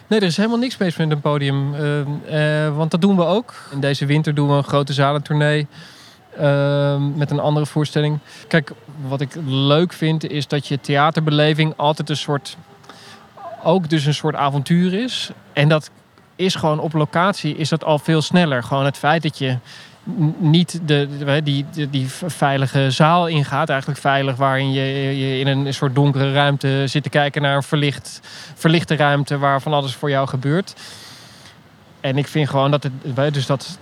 Nee, 0.07 0.21
er 0.21 0.27
is 0.27 0.37
helemaal 0.37 0.59
niks 0.59 0.77
mis 0.77 0.97
met 0.97 1.11
een 1.11 1.21
podium. 1.21 1.75
Uh, 1.75 2.77
want 2.77 2.91
dat 2.91 3.01
doen 3.01 3.17
we 3.17 3.25
ook. 3.25 3.55
In 3.71 3.81
deze 3.81 4.07
winter 4.07 4.35
doen 4.35 4.49
we 4.49 4.55
een 4.55 4.65
grote 4.65 4.93
zalentournee. 4.93 5.67
Ehm, 6.37 7.17
met 7.17 7.31
een 7.31 7.41
andere 7.41 7.67
voorstelling. 7.67 8.19
Kijk, 8.49 8.71
wat 9.09 9.21
ik 9.21 9.35
leuk 9.47 9.93
vind 9.93 10.31
is 10.31 10.47
dat 10.47 10.67
je 10.67 10.81
theaterbeleving 10.81 11.73
altijd 11.77 12.11
een 12.11 12.17
soort. 12.17 12.57
ook 13.63 13.89
dus 13.89 14.05
een 14.05 14.15
soort 14.15 14.35
avontuur 14.35 14.95
is. 14.95 15.31
En 15.53 15.69
dat 15.69 15.91
is 16.37 16.55
gewoon 16.55 16.81
op 16.81 16.93
locatie 16.93 17.57
is 17.57 17.69
dat 17.69 17.85
al 17.85 17.99
veel 17.99 18.23
sneller. 18.23 18.63
Gewoon 18.63 18.85
het 18.85 18.99
feit 18.99 19.23
dat 19.23 19.39
je 19.39 19.59
niet 20.39 20.81
de, 20.85 21.41
die, 21.43 21.67
die, 21.71 21.91
die 21.91 22.09
veilige 22.27 22.91
zaal 22.91 23.27
ingaat. 23.27 23.69
Eigenlijk 23.69 24.01
veilig 24.01 24.37
waarin 24.37 24.73
je, 24.73 24.83
je 25.19 25.39
in 25.39 25.47
een 25.47 25.75
soort 25.75 25.95
donkere 25.95 26.33
ruimte 26.33 26.85
zit 26.87 27.03
te 27.03 27.09
kijken 27.09 27.43
naar 27.43 27.57
een 27.57 27.63
verlicht, 27.63 28.21
verlichte 28.55 28.97
ruimte 28.97 29.39
waar 29.39 29.61
van 29.61 29.73
alles 29.73 29.95
voor 29.95 30.11
jou 30.11 30.29
gebeurt. 30.29 30.75
En 32.01 32.19
ik 32.19 32.27
vind 32.27 32.49
gewoon 32.49 32.71
dat 32.71 32.83
het, 32.83 33.35
dus 33.35 33.47
dat, 33.47 33.79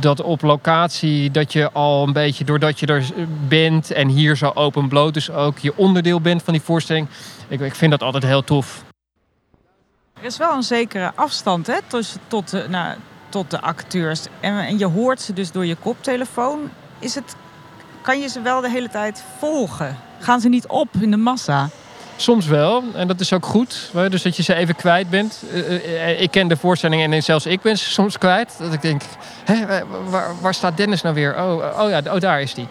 dat 0.00 0.22
op 0.22 0.42
locatie 0.42 1.30
dat 1.30 1.52
je 1.52 1.72
al 1.72 2.06
een 2.06 2.12
beetje, 2.12 2.44
doordat 2.44 2.80
je 2.80 2.86
er 2.86 3.04
bent 3.48 3.90
en 3.90 4.08
hier 4.08 4.36
zo 4.36 4.50
open 4.54 4.88
bloot, 4.88 5.14
dus 5.14 5.30
ook 5.30 5.58
je 5.58 5.76
onderdeel 5.76 6.20
bent 6.20 6.42
van 6.42 6.52
die 6.52 6.62
voorstelling. 6.62 7.08
Ik, 7.48 7.60
ik 7.60 7.74
vind 7.74 7.90
dat 7.90 8.02
altijd 8.02 8.24
heel 8.24 8.44
tof. 8.44 8.84
Er 10.14 10.24
is 10.24 10.36
wel 10.36 10.54
een 10.54 10.62
zekere 10.62 11.12
afstand 11.14 11.66
hè, 11.66 11.78
tussen, 11.86 12.20
tot, 12.28 12.68
nou, 12.68 12.96
tot 13.32 13.50
de 13.50 13.60
acteurs. 13.60 14.26
En, 14.40 14.58
en 14.58 14.78
je 14.78 14.86
hoort 14.86 15.20
ze 15.20 15.32
dus 15.32 15.52
door 15.52 15.66
je 15.66 15.74
koptelefoon. 15.74 16.70
Is 16.98 17.14
het, 17.14 17.36
kan 18.02 18.20
je 18.20 18.28
ze 18.28 18.40
wel 18.40 18.60
de 18.60 18.70
hele 18.70 18.88
tijd 18.88 19.24
volgen? 19.38 19.96
Gaan 20.18 20.40
ze 20.40 20.48
niet 20.48 20.66
op 20.66 20.88
in 21.00 21.10
de 21.10 21.16
massa? 21.16 21.68
Soms 22.16 22.46
wel, 22.46 22.82
en 22.94 23.08
dat 23.08 23.20
is 23.20 23.32
ook 23.32 23.46
goed. 23.46 23.90
Dus 23.92 24.22
dat 24.22 24.36
je 24.36 24.42
ze 24.42 24.54
even 24.54 24.76
kwijt 24.76 25.10
bent. 25.10 25.42
Eh, 25.52 26.10
eh, 26.10 26.20
Ik 26.20 26.30
ken 26.30 26.48
de 26.48 26.56
voorstelling 26.56 27.12
en 27.12 27.22
zelfs 27.22 27.46
ik 27.46 27.60
ben 27.60 27.78
ze 27.78 27.90
soms 27.90 28.18
kwijt. 28.18 28.54
Dat 28.58 28.72
ik 28.72 28.82
denk, 28.82 29.02
hè, 29.44 29.64
waar, 30.40 30.54
staat 30.54 30.76
Dennis 30.76 31.02
nou 31.02 31.14
weer? 31.14 31.36
Oh, 31.36 31.82
oh 31.82 31.88
ja, 31.90 32.00
oh, 32.06 32.20
daar 32.20 32.40
is 32.40 32.54
die. 32.54 32.68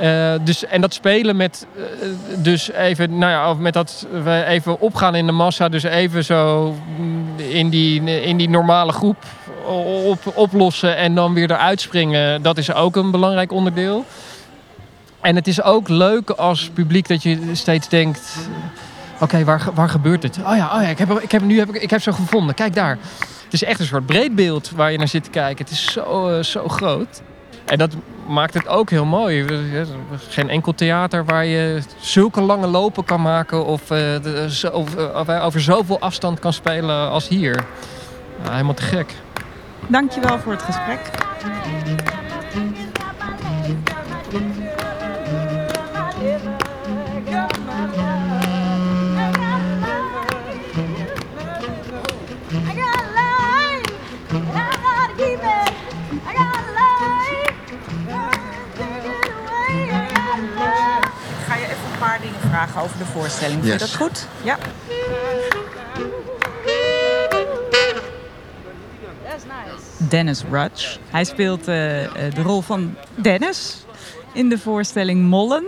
Eh, 0.00 0.34
dus, 0.40 0.64
en 0.64 0.80
dat 0.80 0.94
spelen 0.94 1.36
met, 1.36 1.66
eh, 1.76 1.82
dus 2.38 2.72
even, 2.72 3.18
nou 3.18 3.32
ja, 3.32 3.54
met 3.54 3.72
dat 3.72 4.06
we 4.22 4.44
even 4.46 4.80
opgaan 4.80 5.14
in 5.14 5.26
de 5.26 5.32
massa, 5.32 5.68
dus 5.68 5.82
even 5.82 6.24
zo 6.24 6.74
mm, 6.98 7.38
in 7.38 7.68
die, 7.68 8.20
in 8.20 8.36
die 8.36 8.48
normale 8.48 8.92
groep 8.92 9.24
op, 9.66 10.32
oplossen 10.34 10.96
en 10.96 11.14
dan 11.14 11.34
weer 11.34 11.50
eruit 11.50 11.80
springen, 11.80 12.42
dat 12.42 12.58
is 12.58 12.72
ook 12.72 12.96
een 12.96 13.10
belangrijk 13.10 13.52
onderdeel. 13.52 14.04
En 15.20 15.36
het 15.36 15.46
is 15.46 15.62
ook 15.62 15.88
leuk 15.88 16.30
als 16.30 16.70
publiek 16.74 17.08
dat 17.08 17.22
je 17.22 17.38
steeds 17.52 17.88
denkt, 17.88 18.36
oké, 19.20 19.44
waar, 19.44 19.68
waar 19.74 19.88
gebeurt 19.88 20.22
het? 20.22 20.38
Oh 20.46 20.56
ja, 20.56 20.70
oh 20.76 20.82
ja 20.82 20.88
ik, 20.88 20.98
heb, 20.98 21.20
ik, 21.20 21.30
heb, 21.32 21.42
nu 21.42 21.58
heb 21.58 21.68
ik, 21.68 21.82
ik 21.82 21.90
heb 21.90 22.02
ze 22.02 22.12
gevonden, 22.12 22.54
kijk 22.54 22.74
daar. 22.74 22.98
Het 23.44 23.52
is 23.54 23.64
echt 23.64 23.80
een 23.80 23.86
soort 23.86 24.06
breedbeeld 24.06 24.70
waar 24.70 24.92
je 24.92 24.98
naar 24.98 25.08
zit 25.08 25.24
te 25.24 25.30
kijken. 25.30 25.64
Het 25.64 25.74
is 25.74 25.92
zo, 25.92 26.28
eh, 26.28 26.42
zo 26.42 26.68
groot. 26.68 27.22
En 27.64 27.78
dat 27.78 27.94
maakt 28.26 28.54
het 28.54 28.68
ook 28.68 28.90
heel 28.90 29.04
mooi. 29.04 29.44
Geen 30.28 30.48
enkel 30.50 30.74
theater 30.74 31.24
waar 31.24 31.44
je 31.44 31.80
zulke 32.00 32.40
lange 32.40 32.66
lopen 32.66 33.04
kan 33.04 33.22
maken 33.22 33.64
of, 33.64 33.90
eh, 33.90 33.98
zo- 34.48 34.68
of, 34.68 34.94
eh, 35.28 35.44
over 35.44 35.60
zoveel 35.60 36.00
afstand 36.00 36.38
kan 36.38 36.52
spelen 36.52 37.10
als 37.10 37.28
hier. 37.28 37.64
Helemaal 38.50 38.74
te 38.74 38.82
gek. 38.82 39.14
Dankjewel 39.88 40.38
voor 40.38 40.52
het 40.52 40.62
gesprek. 40.62 41.00
Ik 60.48 61.46
ga 61.46 61.54
je 61.56 61.64
even 61.64 61.92
een 61.92 61.98
paar 61.98 62.20
dingen 62.20 62.40
vragen 62.50 62.80
over 62.82 62.98
de 62.98 63.04
voorstelling. 63.04 63.60
Vind 63.64 63.72
je 63.72 63.78
Yes. 63.78 63.90
dat 63.90 63.94
goed? 64.00 64.26
Ja. 64.42 64.58
Dennis 70.08 70.42
Rudge. 70.50 70.98
Hij 71.10 71.24
speelt 71.24 71.68
eh, 71.68 72.04
eh, 72.04 72.34
de 72.34 72.42
rol 72.42 72.60
van 72.60 72.94
Dennis 73.14 73.84
in 74.32 74.48
de 74.48 74.58
voorstelling 74.58 75.22
Mollen. 75.22 75.64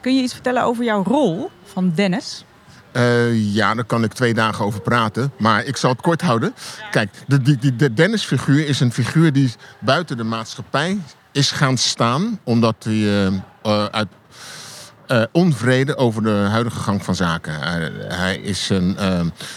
Kun 0.00 0.16
je 0.16 0.22
iets 0.22 0.32
vertellen 0.32 0.62
over 0.62 0.84
jouw 0.84 1.02
rol 1.04 1.50
van 1.64 1.92
Dennis? 1.94 2.44
Eh, 2.92 3.54
ja, 3.54 3.74
daar 3.74 3.84
kan 3.84 4.04
ik 4.04 4.12
twee 4.12 4.34
dagen 4.34 4.64
over 4.64 4.80
praten. 4.80 5.32
Maar 5.38 5.64
ik 5.64 5.76
zal 5.76 5.90
het 5.90 6.00
kort 6.00 6.20
houden. 6.20 6.54
Kijk, 6.90 7.10
de, 7.26 7.42
die, 7.42 7.76
de 7.76 7.92
Dennis-figuur 7.92 8.66
is 8.66 8.80
een 8.80 8.92
figuur 8.92 9.32
die 9.32 9.52
buiten 9.80 10.16
de 10.16 10.24
maatschappij 10.24 10.98
is 11.32 11.50
gaan 11.50 11.76
staan. 11.76 12.40
Omdat 12.44 12.76
hij 12.78 13.30
uit 13.90 14.08
onvrede 15.32 15.96
over 15.96 16.22
de 16.22 16.30
huidige 16.30 16.78
gang 16.80 17.04
van 17.04 17.14
zaken. 17.14 17.52
Hij- 18.08 18.36
is 18.36 18.68
een, 18.68 18.96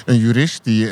een 0.05 0.17
jurist 0.17 0.63
die 0.63 0.89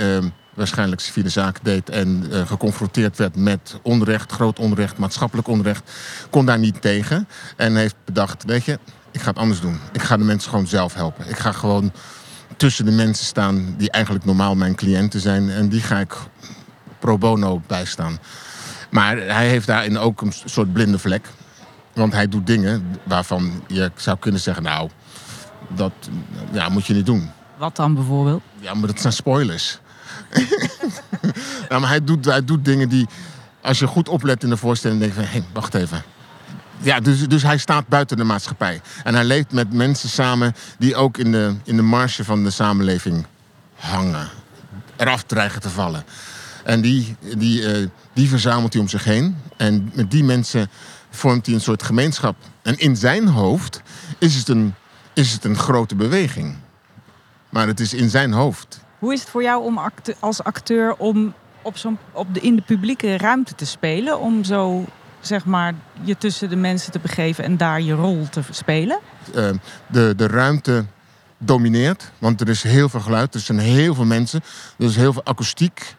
waarschijnlijk 0.55 1.01
civiele 1.01 1.29
zaken 1.29 1.63
deed 1.63 1.89
en 1.89 2.27
eh, 2.31 2.47
geconfronteerd 2.47 3.17
werd 3.17 3.35
met 3.35 3.79
onrecht, 3.81 4.31
groot 4.31 4.59
onrecht, 4.59 4.97
maatschappelijk 4.97 5.47
onrecht. 5.47 5.91
Kon 6.29 6.45
daar 6.45 6.59
niet 6.59 6.81
tegen 6.81 7.27
en 7.55 7.75
heeft 7.75 7.95
bedacht, 8.05 8.43
weet 8.43 8.65
je, 8.65 8.79
ik 9.11 9.21
ga 9.21 9.29
het 9.29 9.37
anders 9.37 9.59
doen. 9.61 9.79
Ik 9.91 10.01
ga 10.01 10.17
de 10.17 10.23
mensen 10.23 10.49
gewoon 10.49 10.67
zelf 10.67 10.93
helpen. 10.93 11.29
Ik 11.29 11.37
ga 11.37 11.51
gewoon 11.51 11.91
tussen 12.57 12.85
de 12.85 12.91
mensen 12.91 13.25
staan 13.25 13.75
die 13.77 13.91
eigenlijk 13.91 14.25
normaal 14.25 14.55
mijn 14.55 14.75
cliënten 14.75 15.19
zijn 15.19 15.49
en 15.49 15.69
die 15.69 15.81
ga 15.81 15.99
ik 15.99 16.15
pro 16.99 17.17
bono 17.17 17.61
bijstaan. 17.67 18.19
Maar 18.89 19.17
hij 19.17 19.47
heeft 19.47 19.67
daarin 19.67 19.97
ook 19.97 20.21
een 20.21 20.33
soort 20.45 20.73
blinde 20.73 20.99
vlek. 20.99 21.27
Want 21.93 22.13
hij 22.13 22.27
doet 22.27 22.47
dingen 22.47 22.97
waarvan 23.03 23.63
je 23.67 23.91
zou 23.95 24.17
kunnen 24.17 24.41
zeggen, 24.41 24.63
nou, 24.63 24.89
dat 25.67 25.91
ja, 26.51 26.69
moet 26.69 26.85
je 26.85 26.93
niet 26.93 27.05
doen. 27.05 27.31
Wat 27.57 27.75
dan 27.75 27.93
bijvoorbeeld? 27.93 28.41
Ja, 28.59 28.73
maar 28.73 28.87
dat 28.87 29.01
zijn 29.01 29.13
spoilers. 29.13 29.79
maar 31.69 31.87
hij 31.87 32.03
doet, 32.03 32.25
hij 32.25 32.45
doet 32.45 32.65
dingen 32.65 32.89
die, 32.89 33.07
als 33.61 33.79
je 33.79 33.87
goed 33.87 34.09
oplet 34.09 34.43
in 34.43 34.49
de 34.49 34.57
voorstelling, 34.57 34.99
denk 34.99 35.13
je 35.13 35.21
van, 35.21 35.29
hé, 35.29 35.43
wacht 35.53 35.73
even. 35.73 36.03
Ja, 36.77 36.99
dus, 36.99 37.27
dus 37.27 37.43
hij 37.43 37.57
staat 37.57 37.87
buiten 37.87 38.17
de 38.17 38.23
maatschappij. 38.23 38.81
En 39.03 39.13
hij 39.13 39.23
leeft 39.23 39.51
met 39.51 39.73
mensen 39.73 40.09
samen 40.09 40.55
die 40.77 40.95
ook 40.95 41.17
in 41.17 41.31
de, 41.31 41.55
in 41.63 41.75
de 41.75 41.81
marge 41.81 42.23
van 42.23 42.43
de 42.43 42.49
samenleving 42.49 43.25
hangen. 43.75 44.27
Eraf 44.95 45.23
dreigen 45.23 45.61
te 45.61 45.69
vallen. 45.69 46.03
En 46.63 46.81
die, 46.81 47.15
die, 47.37 47.73
eh, 47.73 47.87
die 48.13 48.29
verzamelt 48.29 48.73
hij 48.73 48.81
om 48.81 48.87
zich 48.87 49.03
heen. 49.03 49.37
En 49.57 49.91
met 49.93 50.11
die 50.11 50.23
mensen 50.23 50.69
vormt 51.09 51.45
hij 51.45 51.55
een 51.55 51.61
soort 51.61 51.83
gemeenschap. 51.83 52.35
En 52.61 52.77
in 52.77 52.95
zijn 52.95 53.27
hoofd 53.27 53.81
is 54.17 54.35
het 54.35 54.47
een, 54.47 54.73
is 55.13 55.31
het 55.31 55.43
een 55.43 55.57
grote 55.57 55.95
beweging. 55.95 56.55
Maar 57.49 57.67
het 57.67 57.79
is 57.79 57.93
in 57.93 58.09
zijn 58.09 58.33
hoofd. 58.33 58.79
Hoe 59.05 59.13
is 59.13 59.19
het 59.19 59.29
voor 59.29 59.43
jou 59.43 59.63
om 59.63 59.79
als 60.19 60.43
acteur 60.43 60.95
om 60.95 61.33
op 61.61 61.77
zo'n, 61.77 61.97
op 62.11 62.33
de, 62.33 62.39
in 62.39 62.55
de 62.55 62.61
publieke 62.61 63.17
ruimte 63.17 63.55
te 63.55 63.65
spelen? 63.65 64.19
Om 64.19 64.43
zo 64.43 64.85
zeg 65.19 65.45
maar 65.45 65.73
je 66.01 66.17
tussen 66.17 66.49
de 66.49 66.55
mensen 66.55 66.91
te 66.91 66.99
begeven 66.99 67.43
en 67.43 67.57
daar 67.57 67.81
je 67.81 67.93
rol 67.93 68.29
te 68.29 68.41
spelen? 68.49 68.99
Eh, 69.33 69.49
de, 69.87 70.13
de 70.15 70.27
ruimte 70.27 70.85
domineert. 71.37 72.11
Want 72.17 72.41
er 72.41 72.49
is 72.49 72.63
heel 72.63 72.89
veel 72.89 72.99
geluid. 72.99 73.33
Er 73.33 73.39
zijn 73.39 73.59
heel 73.59 73.95
veel 73.95 74.05
mensen. 74.05 74.41
Er 74.77 74.85
is 74.85 74.95
heel 74.95 75.13
veel 75.13 75.25
akoestiek. 75.25 75.95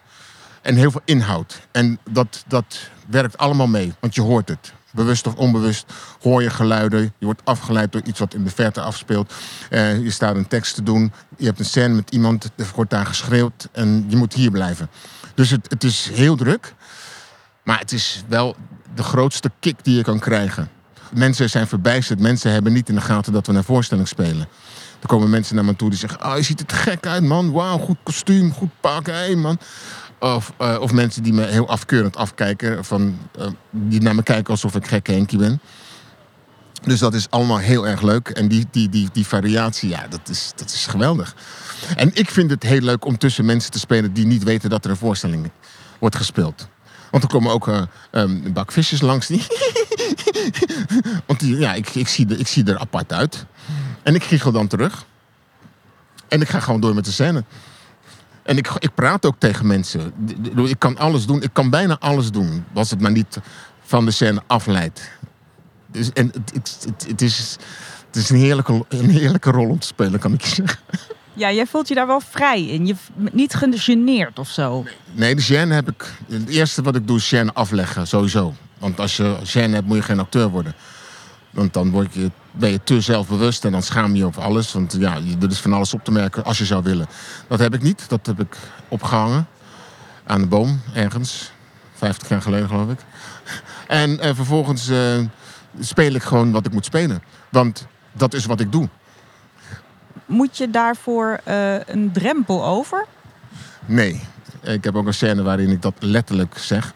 En 0.62 0.74
heel 0.74 0.90
veel 0.90 1.02
inhoud. 1.04 1.60
En 1.72 1.98
dat, 2.10 2.44
dat 2.46 2.90
werkt 3.08 3.38
allemaal 3.38 3.68
mee. 3.68 3.92
Want 4.00 4.14
je 4.14 4.20
hoort 4.20 4.48
het. 4.48 4.72
Bewust 4.96 5.26
of 5.26 5.34
onbewust 5.34 5.92
hoor 6.20 6.42
je 6.42 6.50
geluiden. 6.50 7.12
Je 7.18 7.24
wordt 7.24 7.40
afgeleid 7.44 7.92
door 7.92 8.02
iets 8.04 8.18
wat 8.18 8.34
in 8.34 8.44
de 8.44 8.50
verte 8.50 8.80
afspeelt. 8.80 9.34
Eh, 9.70 10.02
je 10.02 10.10
staat 10.10 10.36
een 10.36 10.48
tekst 10.48 10.74
te 10.74 10.82
doen. 10.82 11.12
Je 11.36 11.44
hebt 11.46 11.58
een 11.58 11.64
scène 11.64 11.94
met 11.94 12.10
iemand. 12.10 12.50
Er 12.56 12.70
wordt 12.74 12.90
daar 12.90 13.06
geschreeuwd. 13.06 13.68
En 13.72 14.04
je 14.08 14.16
moet 14.16 14.32
hier 14.32 14.50
blijven. 14.50 14.90
Dus 15.34 15.50
het, 15.50 15.66
het 15.70 15.84
is 15.84 16.10
heel 16.12 16.36
druk. 16.36 16.74
Maar 17.62 17.78
het 17.78 17.92
is 17.92 18.22
wel 18.28 18.56
de 18.94 19.02
grootste 19.02 19.50
kick 19.60 19.84
die 19.84 19.96
je 19.96 20.02
kan 20.02 20.18
krijgen. 20.18 20.70
Mensen 21.12 21.50
zijn 21.50 21.66
verbijsterd. 21.66 22.20
Mensen 22.20 22.52
hebben 22.52 22.72
niet 22.72 22.88
in 22.88 22.94
de 22.94 23.00
gaten 23.00 23.32
dat 23.32 23.46
we 23.46 23.52
een 23.52 23.64
voorstelling 23.64 24.08
spelen. 24.08 24.48
Er 25.00 25.08
komen 25.08 25.30
mensen 25.30 25.54
naar 25.54 25.64
me 25.64 25.76
toe 25.76 25.90
die 25.90 25.98
zeggen... 25.98 26.24
Oh, 26.24 26.36
je 26.36 26.42
ziet 26.42 26.68
te 26.68 26.74
gek 26.74 27.06
uit, 27.06 27.22
man. 27.22 27.52
Wauw, 27.52 27.78
goed 27.78 27.96
kostuum, 28.02 28.52
goed 28.52 28.70
pak. 28.80 29.06
Hé, 29.06 29.34
man. 29.34 29.58
Of, 30.18 30.52
eh, 30.58 30.76
of 30.80 30.92
mensen 30.92 31.22
die 31.22 31.32
me 31.32 31.44
heel 31.44 31.68
afkeurend 31.68 32.16
afkijken. 32.16 32.84
Van, 32.84 33.18
eh, 33.38 33.46
die 33.70 34.00
naar 34.00 34.14
me 34.14 34.22
kijken 34.22 34.50
alsof 34.50 34.74
ik 34.74 34.86
gekke 34.86 35.12
Henkie 35.12 35.38
ben. 35.38 35.60
Dus 36.82 36.98
dat 36.98 37.14
is 37.14 37.30
allemaal 37.30 37.58
heel 37.58 37.86
erg 37.86 38.02
leuk. 38.02 38.28
En 38.28 38.48
die, 38.48 38.66
die, 38.70 38.88
die, 38.88 39.08
die 39.12 39.26
variatie, 39.26 39.88
ja, 39.88 40.06
dat 40.08 40.28
is, 40.28 40.52
dat 40.56 40.70
is 40.70 40.86
geweldig. 40.86 41.36
En 41.96 42.10
ik 42.14 42.30
vind 42.30 42.50
het 42.50 42.62
heel 42.62 42.80
leuk 42.80 43.04
om 43.04 43.18
tussen 43.18 43.44
mensen 43.44 43.70
te 43.70 43.78
spelen... 43.78 44.12
die 44.12 44.26
niet 44.26 44.42
weten 44.42 44.70
dat 44.70 44.84
er 44.84 44.90
een 44.90 44.96
voorstelling 44.96 45.50
wordt 45.98 46.16
gespeeld. 46.16 46.68
Want 47.10 47.22
er 47.22 47.28
komen 47.28 47.52
ook 47.52 47.68
eh, 47.68 47.82
ehm, 48.10 48.30
een 48.44 48.52
bak 48.52 48.72
visjes 48.72 49.00
langs. 49.00 49.26
Die 49.26 49.46
Want 51.26 51.40
die, 51.40 51.58
ja, 51.58 51.74
ik, 51.74 51.88
ik, 51.88 52.08
zie 52.08 52.36
ik 52.36 52.46
zie 52.46 52.64
er 52.64 52.78
apart 52.78 53.12
uit. 53.12 53.46
En 54.02 54.14
ik 54.14 54.24
giechel 54.24 54.52
dan 54.52 54.66
terug. 54.66 55.04
En 56.28 56.40
ik 56.40 56.48
ga 56.48 56.60
gewoon 56.60 56.80
door 56.80 56.94
met 56.94 57.04
de 57.04 57.12
scène. 57.12 57.44
En 58.46 58.56
ik, 58.56 58.70
ik 58.78 58.94
praat 58.94 59.26
ook 59.26 59.34
tegen 59.38 59.66
mensen. 59.66 60.12
Ik 60.54 60.78
kan 60.78 60.98
alles 60.98 61.26
doen. 61.26 61.42
Ik 61.42 61.50
kan 61.52 61.70
bijna 61.70 61.96
alles 61.98 62.30
doen. 62.30 62.64
Was 62.72 62.90
het 62.90 63.00
maar 63.00 63.10
niet 63.10 63.38
van 63.80 64.04
de 64.04 64.10
scène 64.10 64.42
afleidt. 64.46 65.10
Dus, 65.86 66.12
en 66.12 66.26
het, 66.26 66.52
het, 66.54 66.78
het, 66.84 67.06
het 67.08 67.22
is, 67.22 67.56
het 68.06 68.16
is 68.16 68.30
een, 68.30 68.36
heerlijke, 68.36 68.84
een 68.88 69.10
heerlijke 69.10 69.50
rol 69.50 69.68
om 69.68 69.78
te 69.78 69.86
spelen, 69.86 70.20
kan 70.20 70.32
ik 70.32 70.40
je 70.40 70.54
zeggen. 70.54 70.78
Ja, 71.32 71.52
jij 71.52 71.66
voelt 71.66 71.88
je 71.88 71.94
daar 71.94 72.06
wel 72.06 72.20
vrij 72.20 72.66
in. 72.66 72.86
Je 72.86 72.94
niet 73.32 73.54
gegeneerd 73.54 74.38
of 74.38 74.48
zo. 74.48 74.84
Nee, 75.12 75.34
de 75.34 75.42
gêne 75.42 75.72
heb 75.72 75.88
ik. 75.88 76.12
Het 76.28 76.48
eerste 76.48 76.82
wat 76.82 76.96
ik 76.96 77.06
doe 77.06 77.16
is 77.16 77.34
gêne 77.34 77.52
afleggen, 77.52 78.06
sowieso. 78.06 78.54
Want 78.78 79.00
als 79.00 79.16
je 79.16 79.36
gêne 79.42 79.72
hebt, 79.72 79.86
moet 79.86 79.96
je 79.96 80.02
geen 80.02 80.20
acteur 80.20 80.48
worden. 80.48 80.74
Want 81.50 81.72
dan 81.72 81.90
word 81.90 82.14
je, 82.14 82.30
ben 82.58 82.70
je 82.70 82.80
te 82.84 83.00
zelfbewust 83.00 83.64
en 83.64 83.72
dan 83.72 83.82
schaam 83.82 84.12
je 84.12 84.18
je 84.18 84.24
over 84.24 84.42
alles. 84.42 84.72
Want 84.72 84.96
ja, 84.98 85.14
er 85.40 85.50
is 85.50 85.60
van 85.60 85.72
alles 85.72 85.94
op 85.94 86.04
te 86.04 86.12
merken 86.12 86.44
als 86.44 86.58
je 86.58 86.64
zou 86.64 86.82
willen. 86.82 87.06
Dat 87.48 87.58
heb 87.58 87.74
ik 87.74 87.82
niet. 87.82 88.08
Dat 88.08 88.26
heb 88.26 88.40
ik 88.40 88.56
opgehangen 88.88 89.46
aan 90.26 90.40
de 90.40 90.46
boom 90.46 90.80
ergens. 90.94 91.52
50 91.94 92.28
jaar 92.28 92.42
geleden, 92.42 92.68
geloof 92.68 92.90
ik. 92.90 92.98
En 93.88 94.20
eh, 94.20 94.34
vervolgens 94.34 94.88
eh, 94.88 95.18
speel 95.80 96.14
ik 96.14 96.22
gewoon 96.22 96.52
wat 96.52 96.66
ik 96.66 96.72
moet 96.72 96.84
spelen. 96.84 97.22
Want 97.48 97.86
dat 98.12 98.34
is 98.34 98.46
wat 98.46 98.60
ik 98.60 98.72
doe. 98.72 98.88
Moet 100.26 100.56
je 100.56 100.70
daarvoor 100.70 101.40
eh, 101.44 101.74
een 101.86 102.12
drempel 102.12 102.64
over? 102.64 103.06
Nee. 103.86 104.20
Ik 104.62 104.84
heb 104.84 104.96
ook 104.96 105.06
een 105.06 105.14
scène 105.14 105.42
waarin 105.42 105.70
ik 105.70 105.82
dat 105.82 105.94
letterlijk 105.98 106.58
zeg. 106.58 106.94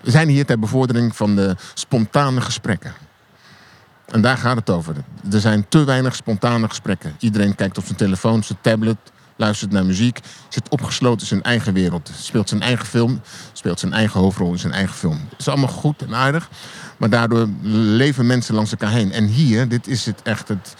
We 0.00 0.10
zijn 0.10 0.28
hier 0.28 0.46
ter 0.46 0.58
bevordering 0.58 1.16
van 1.16 1.36
de 1.36 1.56
spontane 1.74 2.40
gesprekken. 2.40 2.94
En 4.06 4.20
daar 4.20 4.38
gaat 4.38 4.56
het 4.56 4.70
over. 4.70 4.94
Er 5.32 5.40
zijn 5.40 5.68
te 5.68 5.84
weinig 5.84 6.14
spontane 6.14 6.68
gesprekken. 6.68 7.16
Iedereen 7.18 7.54
kijkt 7.54 7.78
op 7.78 7.84
zijn 7.84 7.96
telefoon, 7.96 8.44
zijn 8.44 8.58
tablet, 8.60 8.96
luistert 9.36 9.70
naar 9.70 9.86
muziek, 9.86 10.20
zit 10.48 10.68
opgesloten 10.68 11.20
in 11.20 11.26
zijn 11.26 11.42
eigen 11.42 11.72
wereld, 11.72 12.10
speelt 12.14 12.48
zijn 12.48 12.62
eigen 12.62 12.86
film, 12.86 13.20
speelt 13.52 13.80
zijn 13.80 13.92
eigen 13.92 14.20
hoofdrol 14.20 14.52
in 14.52 14.58
zijn 14.58 14.72
eigen 14.72 14.94
film. 14.94 15.20
Het 15.30 15.38
is 15.38 15.48
allemaal 15.48 15.68
goed 15.68 16.02
en 16.02 16.14
aardig, 16.14 16.48
maar 16.96 17.10
daardoor 17.10 17.48
leven 17.62 18.26
mensen 18.26 18.54
langs 18.54 18.70
elkaar 18.70 18.90
heen. 18.90 19.12
En 19.12 19.26
hier, 19.26 19.68
dit 19.68 19.86
is 19.86 20.06
het 20.06 20.22
echt 20.22 20.48
het, 20.48 20.74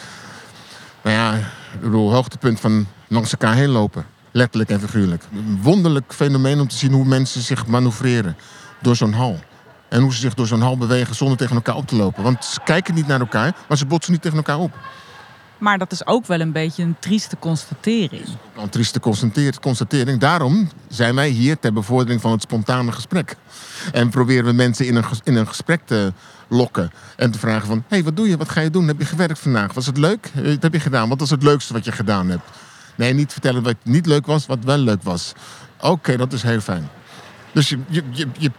nou 1.02 1.16
ja, 1.16 1.38
bedoel, 1.80 2.12
hoogtepunt 2.12 2.60
van 2.60 2.86
langs 3.08 3.32
elkaar 3.32 3.54
heen 3.54 3.68
lopen. 3.68 4.06
Letterlijk 4.30 4.70
en 4.70 4.80
figuurlijk. 4.80 5.24
Een 5.32 5.58
wonderlijk 5.62 6.12
fenomeen 6.14 6.60
om 6.60 6.68
te 6.68 6.76
zien 6.76 6.92
hoe 6.92 7.04
mensen 7.04 7.40
zich 7.40 7.66
manoeuvreren 7.66 8.36
door 8.82 8.96
zo'n 8.96 9.12
hal. 9.12 9.38
En 9.88 10.02
hoe 10.02 10.14
ze 10.14 10.20
zich 10.20 10.34
door 10.34 10.46
zo'n 10.46 10.60
hal 10.60 10.76
bewegen 10.78 11.14
zonder 11.14 11.36
tegen 11.36 11.54
elkaar 11.56 11.74
op 11.76 11.86
te 11.86 11.96
lopen. 11.96 12.22
Want 12.22 12.44
ze 12.44 12.60
kijken 12.64 12.94
niet 12.94 13.06
naar 13.06 13.20
elkaar, 13.20 13.56
maar 13.68 13.78
ze 13.78 13.86
botsen 13.86 14.12
niet 14.12 14.22
tegen 14.22 14.36
elkaar 14.36 14.58
op. 14.58 14.78
Maar 15.58 15.78
dat 15.78 15.92
is 15.92 16.06
ook 16.06 16.26
wel 16.26 16.40
een 16.40 16.52
beetje 16.52 16.82
een 16.82 16.96
trieste 16.98 17.36
constatering. 17.38 18.24
Een 18.56 18.68
trieste 18.68 19.00
constatering. 19.60 20.20
Daarom 20.20 20.68
zijn 20.88 21.14
wij 21.14 21.28
hier 21.28 21.58
ter 21.58 21.72
bevordering 21.72 22.20
van 22.20 22.30
het 22.30 22.42
spontane 22.42 22.92
gesprek. 22.92 23.36
En 23.92 24.08
proberen 24.10 24.44
we 24.44 24.52
mensen 24.52 24.86
in 24.86 24.96
een, 24.96 25.04
in 25.24 25.36
een 25.36 25.48
gesprek 25.48 25.80
te 25.84 26.12
lokken. 26.48 26.90
En 27.16 27.30
te 27.30 27.38
vragen 27.38 27.66
van, 27.66 27.76
hé, 27.76 27.84
hey, 27.88 28.04
wat 28.04 28.16
doe 28.16 28.28
je? 28.28 28.36
Wat 28.36 28.48
ga 28.48 28.60
je 28.60 28.70
doen? 28.70 28.86
Heb 28.86 28.98
je 28.98 29.04
gewerkt 29.04 29.38
vandaag? 29.38 29.72
Was 29.72 29.86
het 29.86 29.96
leuk? 29.96 30.30
Eh, 30.34 30.44
Wat 30.44 30.62
heb 30.62 30.72
je 30.72 30.80
gedaan? 30.80 31.08
Wat 31.08 31.20
was 31.20 31.30
het 31.30 31.42
leukste 31.42 31.72
wat 31.72 31.84
je 31.84 31.92
gedaan 31.92 32.28
hebt? 32.28 32.50
Nee, 32.96 33.12
niet 33.12 33.32
vertellen 33.32 33.62
wat 33.62 33.76
niet 33.82 34.06
leuk 34.06 34.26
was, 34.26 34.46
wat 34.46 34.64
wel 34.64 34.78
leuk 34.78 35.02
was. 35.02 35.32
Oké, 35.80 36.16
dat 36.16 36.32
is 36.32 36.42
heel 36.42 36.60
fijn. 36.60 36.88
Dus 37.52 37.68
je, 37.68 37.78
je, 37.88 38.02
je, 38.10 38.26
je 38.38 38.50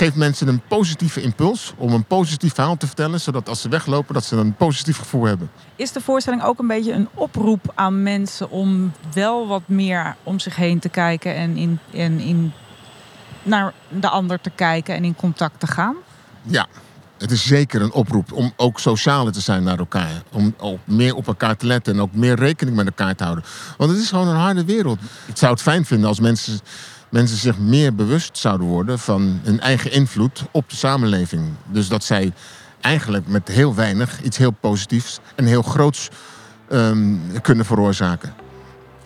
geeft 0.00 0.16
mensen 0.16 0.48
een 0.48 0.62
positieve 0.68 1.22
impuls 1.22 1.72
om 1.76 1.92
een 1.92 2.04
positief 2.04 2.54
verhaal 2.54 2.76
te 2.76 2.86
vertellen. 2.86 3.20
Zodat 3.20 3.48
als 3.48 3.60
ze 3.60 3.68
weglopen, 3.68 4.14
dat 4.14 4.24
ze 4.24 4.36
een 4.36 4.54
positief 4.54 4.98
gevoel 4.98 5.24
hebben. 5.24 5.50
Is 5.76 5.92
de 5.92 6.00
voorstelling 6.00 6.42
ook 6.42 6.58
een 6.58 6.66
beetje 6.66 6.92
een 6.92 7.08
oproep 7.14 7.72
aan 7.74 8.02
mensen 8.02 8.50
om 8.50 8.92
wel 9.12 9.46
wat 9.46 9.62
meer 9.66 10.16
om 10.22 10.38
zich 10.38 10.56
heen 10.56 10.78
te 10.78 10.88
kijken 10.88 11.34
en, 11.34 11.56
in, 11.56 11.78
en 11.92 12.18
in, 12.18 12.52
naar 13.42 13.72
de 13.88 14.08
ander 14.08 14.40
te 14.40 14.50
kijken 14.50 14.94
en 14.94 15.04
in 15.04 15.14
contact 15.14 15.60
te 15.60 15.66
gaan? 15.66 15.96
Ja, 16.42 16.66
het 17.20 17.30
is 17.30 17.46
zeker 17.46 17.82
een 17.82 17.92
oproep 17.92 18.32
om 18.32 18.52
ook 18.56 18.80
socialer 18.80 19.32
te 19.32 19.40
zijn 19.40 19.62
naar 19.62 19.78
elkaar. 19.78 20.22
Om 20.32 20.54
ook 20.58 20.78
meer 20.84 21.14
op 21.14 21.26
elkaar 21.26 21.56
te 21.56 21.66
letten 21.66 21.94
en 21.94 22.00
ook 22.00 22.14
meer 22.14 22.34
rekening 22.34 22.76
met 22.76 22.86
elkaar 22.86 23.14
te 23.14 23.24
houden. 23.24 23.44
Want 23.76 23.90
het 23.90 24.00
is 24.00 24.08
gewoon 24.08 24.28
een 24.28 24.36
harde 24.36 24.64
wereld. 24.64 24.98
Ik 25.26 25.36
zou 25.36 25.52
het 25.52 25.62
fijn 25.62 25.84
vinden 25.84 26.08
als 26.08 26.20
mensen, 26.20 26.60
mensen 27.10 27.36
zich 27.36 27.58
meer 27.58 27.94
bewust 27.94 28.38
zouden 28.38 28.66
worden 28.66 28.98
van 28.98 29.40
hun 29.42 29.60
eigen 29.60 29.92
invloed 29.92 30.42
op 30.50 30.70
de 30.70 30.76
samenleving. 30.76 31.42
Dus 31.66 31.88
dat 31.88 32.04
zij 32.04 32.32
eigenlijk 32.80 33.26
met 33.28 33.48
heel 33.48 33.74
weinig 33.74 34.22
iets 34.22 34.36
heel 34.36 34.50
positiefs 34.60 35.20
en 35.34 35.44
heel 35.44 35.62
groots 35.62 36.08
ehm, 36.68 37.16
kunnen 37.42 37.64
veroorzaken. 37.64 38.34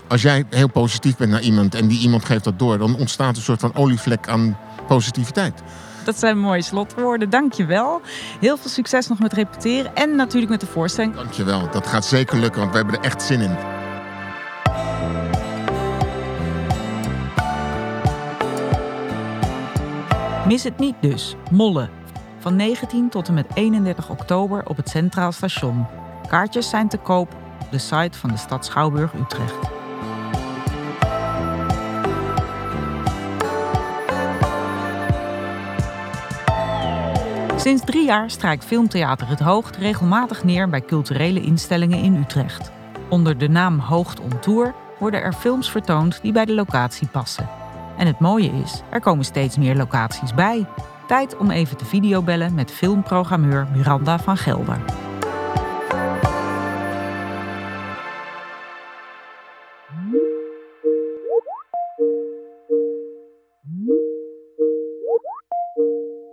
Als 0.09 0.23
jij 0.23 0.45
heel 0.51 0.69
positief 0.69 1.17
bent 1.17 1.31
naar 1.31 1.41
iemand 1.41 1.75
en 1.75 1.87
die 1.87 2.01
iemand 2.01 2.25
geeft 2.25 2.45
dat 2.45 2.59
door, 2.59 2.79
dan 2.79 2.97
ontstaat 2.97 3.37
een 3.37 3.43
soort 3.43 3.61
van 3.61 3.75
olievlek 3.75 4.29
aan 4.29 4.59
positiviteit. 4.87 5.63
Dat 6.05 6.19
zijn 6.19 6.39
mooie 6.39 6.63
slotwoorden, 6.63 7.31
dankjewel. 7.31 8.01
Heel 8.41 8.57
veel 8.57 8.71
succes 8.71 9.09
nog 9.09 9.19
met 9.19 9.33
repeteren 9.33 9.95
en 9.95 10.17
natuurlijk 10.17 10.51
met 10.51 10.61
de 10.61 10.67
voorstelling. 10.67 11.15
Dankjewel, 11.15 11.71
dat 11.71 11.87
gaat 11.87 12.05
zeker 12.05 12.39
lukken, 12.39 12.61
want 12.61 12.73
we 12.73 12.77
hebben 12.77 12.99
er 12.99 13.05
echt 13.05 13.23
zin 13.23 13.41
in. 13.41 13.84
Mis 20.47 20.65
het 20.65 20.79
niet 20.79 20.95
dus, 21.01 21.37
Molle. 21.51 21.89
Van 22.39 22.57
19 22.57 23.09
tot 23.09 23.29
en 23.29 23.35
met 23.35 23.47
31 23.55 24.11
oktober 24.11 24.67
op 24.67 24.77
het 24.77 24.89
Centraal 24.89 25.33
Station. 25.33 25.87
Kaartjes 26.29 26.69
zijn 26.69 26.89
te 26.89 26.97
koop 26.97 27.35
op 27.61 27.71
de 27.71 27.79
site 27.79 28.19
van 28.19 28.31
de 28.31 28.37
stad 28.37 28.65
Schouwburg 28.65 29.15
Utrecht. 29.15 29.57
Sinds 37.57 37.85
drie 37.85 38.05
jaar 38.05 38.31
strijkt 38.31 38.65
Filmtheater 38.65 39.29
Het 39.29 39.41
Hoogt 39.41 39.77
regelmatig 39.77 40.45
neer 40.45 40.69
bij 40.69 40.83
culturele 40.83 41.41
instellingen 41.41 41.99
in 41.99 42.17
Utrecht. 42.17 42.71
Onder 43.09 43.39
de 43.39 43.49
naam 43.49 43.79
Hoogt 43.79 44.21
on 44.21 44.41
Tour 44.41 44.75
worden 44.99 45.23
er 45.23 45.33
films 45.33 45.71
vertoond 45.71 46.23
die 46.23 46.33
bij 46.33 46.45
de 46.45 46.55
locatie 46.55 47.09
passen. 47.09 47.64
En 47.97 48.07
het 48.07 48.19
mooie 48.19 48.51
is, 48.51 48.83
er 48.91 49.01
komen 49.01 49.25
steeds 49.25 49.57
meer 49.57 49.77
locaties 49.77 50.35
bij. 50.35 50.67
Tijd 51.07 51.37
om 51.37 51.51
even 51.51 51.77
te 51.77 51.85
videobellen 51.85 52.55
met 52.55 52.71
filmprogrammeur 52.71 53.69
Miranda 53.73 54.19
van 54.19 54.37
Gelder. 54.37 54.79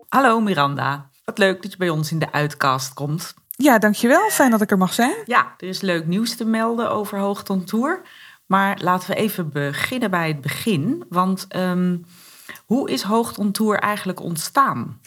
Hallo 0.09 0.39
Miranda, 0.39 1.09
wat 1.25 1.37
leuk 1.37 1.61
dat 1.61 1.71
je 1.71 1.77
bij 1.77 1.89
ons 1.89 2.11
in 2.11 2.19
de 2.19 2.31
uitcast 2.31 2.93
komt. 2.93 3.33
Ja, 3.49 3.79
dankjewel. 3.79 4.29
Fijn 4.29 4.51
dat 4.51 4.61
ik 4.61 4.71
er 4.71 4.77
mag 4.77 4.93
zijn. 4.93 5.15
Ja, 5.25 5.53
er 5.57 5.67
is 5.67 5.81
leuk 5.81 6.05
nieuws 6.07 6.35
te 6.35 6.45
melden 6.45 6.91
over 6.91 7.19
Hoogton 7.19 7.63
Tour. 7.63 8.01
Maar 8.51 8.79
laten 8.81 9.09
we 9.09 9.15
even 9.15 9.49
beginnen 9.51 10.11
bij 10.11 10.27
het 10.27 10.41
begin. 10.41 11.03
Want 11.09 11.45
ehm, 11.47 11.97
hoe 12.65 12.89
is 12.89 13.03
Tour 13.51 13.79
eigenlijk 13.79 14.19
ontstaan? 14.19 14.99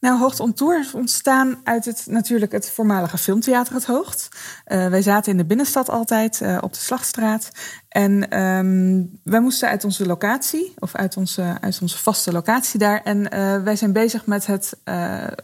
Nou, 0.00 0.18
Hoogt 0.18 0.40
is 0.80 0.94
ontstaan 0.94 1.60
uit 1.64 1.84
het, 1.84 2.06
natuurlijk 2.08 2.52
het 2.52 2.70
voormalige 2.70 3.18
filmtheater 3.18 3.74
Het 3.74 3.86
Hoogt. 3.86 4.28
Eh, 4.64 4.88
wij 4.88 5.02
zaten 5.02 5.32
in 5.32 5.38
de 5.38 5.44
binnenstad 5.44 5.88
altijd 5.88 6.40
uh, 6.40 6.58
op 6.60 6.72
de 6.72 6.78
Slagstraat. 6.78 7.50
En 7.88 8.42
um, 8.42 9.20
wij 9.24 9.40
moesten 9.40 9.68
uit 9.68 9.84
onze 9.84 10.06
locatie, 10.06 10.74
of 10.78 10.94
uit 10.94 11.16
onze, 11.16 11.56
uit 11.60 11.78
onze 11.82 11.98
vaste 11.98 12.32
locatie 12.32 12.78
daar. 12.78 13.02
En 13.02 13.18
uh, 13.18 13.62
wij 13.62 13.76
zijn 13.76 13.92
bezig 13.92 14.26
met 14.26 14.46
het 14.46 14.78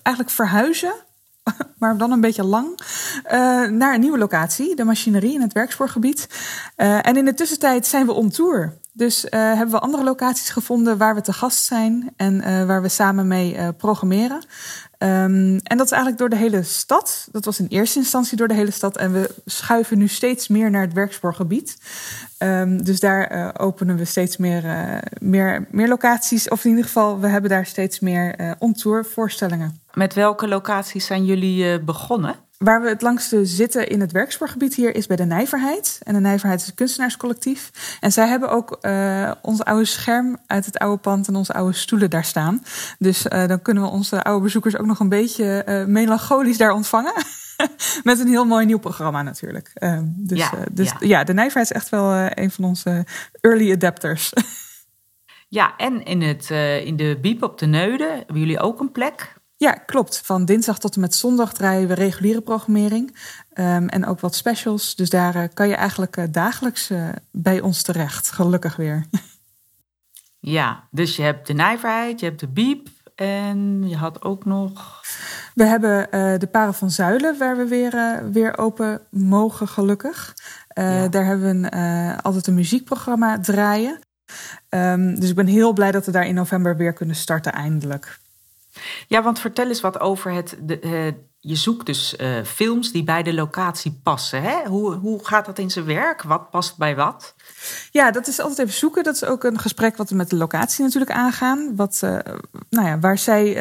eigenlijk 0.02 0.30
verhuizen 0.30 0.94
maar 1.78 1.96
dan 1.96 2.12
een 2.12 2.20
beetje 2.20 2.44
lang, 2.44 2.80
uh, 3.24 3.30
naar 3.66 3.94
een 3.94 4.00
nieuwe 4.00 4.18
locatie, 4.18 4.76
de 4.76 4.84
machinerie 4.84 5.34
in 5.34 5.40
het 5.40 5.52
werkspoorgebied. 5.52 6.28
Uh, 6.76 7.06
en 7.06 7.16
in 7.16 7.24
de 7.24 7.34
tussentijd 7.34 7.86
zijn 7.86 8.06
we 8.06 8.12
on 8.12 8.30
tour. 8.30 8.78
Dus 8.98 9.24
uh, 9.24 9.30
hebben 9.30 9.70
we 9.70 9.78
andere 9.78 10.04
locaties 10.04 10.50
gevonden 10.50 10.98
waar 10.98 11.14
we 11.14 11.20
te 11.20 11.32
gast 11.32 11.64
zijn 11.64 12.10
en 12.16 12.66
waar 12.66 12.82
we 12.82 12.88
samen 12.88 13.28
mee 13.28 13.72
programmeren. 13.72 14.36
Um, 14.98 15.58
en 15.62 15.76
dat 15.76 15.86
is 15.86 15.92
eigenlijk 15.92 16.18
door 16.18 16.28
de 16.28 16.36
hele 16.36 16.62
stad. 16.62 17.28
Dat 17.32 17.44
was 17.44 17.60
in 17.60 17.66
eerste 17.68 17.98
instantie 17.98 18.36
door 18.36 18.48
de 18.48 18.54
hele 18.54 18.70
stad. 18.70 18.96
En 18.96 19.12
we 19.12 19.34
schuiven 19.44 19.98
nu 19.98 20.08
steeds 20.08 20.48
meer 20.48 20.70
naar 20.70 20.80
het 20.80 20.92
werkspoorgebied. 20.92 21.78
Um, 22.38 22.84
dus 22.84 23.00
daar 23.00 23.54
openen 23.58 23.96
we 23.96 24.04
steeds 24.04 24.36
meer, 24.36 24.62
meer, 25.18 25.66
meer 25.70 25.88
locaties. 25.88 26.48
Of 26.48 26.64
in 26.64 26.70
ieder 26.70 26.84
geval, 26.84 27.20
we 27.20 27.28
hebben 27.28 27.50
daar 27.50 27.66
steeds 27.66 28.00
meer 28.00 28.40
uh, 28.60 29.02
voorstellingen. 29.02 29.80
Met 29.92 30.14
welke 30.14 30.48
locaties 30.48 31.06
zijn 31.06 31.24
jullie 31.24 31.80
begonnen? 31.80 32.34
Waar 32.58 32.82
we 32.82 32.88
het 32.88 33.02
langste 33.02 33.46
zitten 33.46 33.88
in 33.88 34.00
het 34.00 34.12
werkspoorgebied 34.12 34.74
hier 34.74 34.94
is 34.94 35.06
bij 35.06 35.16
de 35.16 35.24
Nijverheid. 35.24 35.98
En 36.02 36.14
de 36.14 36.20
Nijverheid 36.20 36.60
is 36.60 36.66
een 36.66 36.74
kunstenaarscollectief. 36.74 37.70
En 38.00 38.12
zij 38.12 38.28
hebben 38.28 38.50
ook 38.50 38.78
uh, 38.80 39.32
ons 39.42 39.64
oude 39.64 39.84
scherm 39.84 40.36
uit 40.46 40.66
het 40.66 40.78
oude 40.78 41.00
pand 41.00 41.28
en 41.28 41.36
onze 41.36 41.52
oude 41.52 41.72
stoelen 41.72 42.10
daar 42.10 42.24
staan. 42.24 42.62
Dus 42.98 43.26
uh, 43.26 43.46
dan 43.46 43.62
kunnen 43.62 43.82
we 43.82 43.88
onze 43.88 44.22
oude 44.22 44.42
bezoekers 44.42 44.76
ook 44.76 44.86
nog 44.86 45.00
een 45.00 45.08
beetje 45.08 45.64
uh, 45.68 45.84
melancholisch 45.84 46.58
daar 46.58 46.72
ontvangen. 46.72 47.12
Met 48.02 48.20
een 48.20 48.28
heel 48.28 48.44
mooi 48.44 48.66
nieuw 48.66 48.78
programma 48.78 49.22
natuurlijk. 49.22 49.72
Dus 50.06 50.38
ja, 50.38 50.50
dus 50.70 50.88
ja. 50.88 50.96
ja. 51.00 51.24
de 51.24 51.32
Nijverheid 51.32 51.70
is 51.70 51.76
echt 51.76 51.88
wel 51.88 52.14
een 52.14 52.50
van 52.50 52.64
onze 52.64 53.06
early 53.40 53.72
adapters. 53.72 54.32
Ja, 55.50 55.76
en 55.76 56.04
in, 56.04 56.22
het, 56.22 56.50
in 56.84 56.96
de 56.96 57.18
Biep 57.20 57.42
op 57.42 57.58
de 57.58 57.66
Neude 57.66 58.04
hebben 58.04 58.38
jullie 58.38 58.60
ook 58.60 58.80
een 58.80 58.92
plek. 58.92 59.37
Ja, 59.58 59.72
klopt. 59.72 60.20
Van 60.24 60.44
dinsdag 60.44 60.78
tot 60.78 60.94
en 60.94 61.00
met 61.00 61.14
zondag 61.14 61.52
draaien 61.52 61.88
we 61.88 61.94
reguliere 61.94 62.40
programmering. 62.40 63.16
ehm, 63.52 63.86
en 63.86 64.06
ook 64.06 64.20
wat 64.20 64.34
specials. 64.34 64.94
Dus 64.94 65.10
daar 65.10 65.34
eh, 65.34 65.48
kan 65.54 65.68
je 65.68 65.74
eigenlijk 65.74 66.16
eh, 66.16 66.24
dagelijks 66.30 66.90
eh, 66.90 67.08
bij 67.30 67.60
ons 67.60 67.82
terecht. 67.82 68.30
Gelukkig 68.30 68.76
weer. 68.76 69.04
Ja, 70.40 70.84
dus 70.90 71.16
je 71.16 71.22
hebt 71.22 71.46
de 71.46 71.52
nijverheid, 71.52 72.20
je 72.20 72.26
hebt 72.26 72.40
de 72.40 72.48
biep 72.48 72.88
en 73.14 73.88
je 73.88 73.96
had 73.96 74.22
ook 74.22 74.44
nog... 74.44 75.00
We 75.54 75.64
hebben 75.64 76.08
de 76.40 76.46
Parel 76.46 76.72
van 76.72 76.90
Zuilen, 76.90 77.38
waar 77.38 77.56
we 77.56 77.66
weer, 77.66 78.22
weer 78.32 78.58
open 78.58 79.00
mogen, 79.10 79.68
gelukkig. 79.68 80.34
Ja. 80.68 81.08
Daar 81.08 81.24
hebben 81.24 81.60
we 81.60 81.76
een, 81.76 82.20
altijd 82.20 82.46
een 82.46 82.54
muziekprogramma 82.54 83.40
draaien. 83.40 83.98
Ehm, 84.68 85.14
dus 85.14 85.28
ik 85.28 85.34
ben 85.34 85.46
heel 85.46 85.72
blij 85.72 85.90
dat 85.90 86.06
we 86.06 86.12
daar 86.12 86.26
in 86.26 86.34
november 86.34 86.76
weer 86.76 86.92
kunnen 86.92 87.16
starten, 87.16 87.52
eindelijk. 87.52 88.18
Ja, 89.06 89.22
want 89.22 89.38
vertel 89.40 89.68
eens 89.68 89.80
wat 89.80 90.00
over 90.00 90.32
het... 90.32 90.56
Eh, 90.80 91.06
je 91.40 91.56
zoekt 91.56 91.86
dus 91.86 92.16
eh, 92.16 92.42
films 92.44 92.92
die 92.92 93.04
bij 93.04 93.22
de 93.22 93.34
locatie 93.34 94.00
passen. 94.02 94.42
Hè? 94.42 94.64
Hoe, 94.66 94.94
hoe 94.94 95.26
gaat 95.26 95.46
dat 95.46 95.58
in 95.58 95.70
zijn 95.70 95.84
werk? 95.84 96.22
Wat 96.22 96.50
past 96.50 96.76
bij 96.76 96.96
wat? 96.96 97.34
Ja, 97.90 98.10
dat 98.10 98.26
is 98.26 98.40
altijd 98.40 98.58
even 98.58 98.78
zoeken. 98.78 99.04
Dat 99.04 99.14
is 99.14 99.24
ook 99.24 99.44
een 99.44 99.58
gesprek 99.58 99.96
wat 99.96 100.10
we 100.10 100.16
met 100.16 100.30
de 100.30 100.36
locatie 100.36 100.84
natuurlijk 100.84 101.10
aangaan. 101.10 101.76
Wat, 101.76 102.00
eh, 102.02 102.18
nou 102.70 102.86
ja, 102.86 102.98
waar 102.98 103.18
zij 103.18 103.56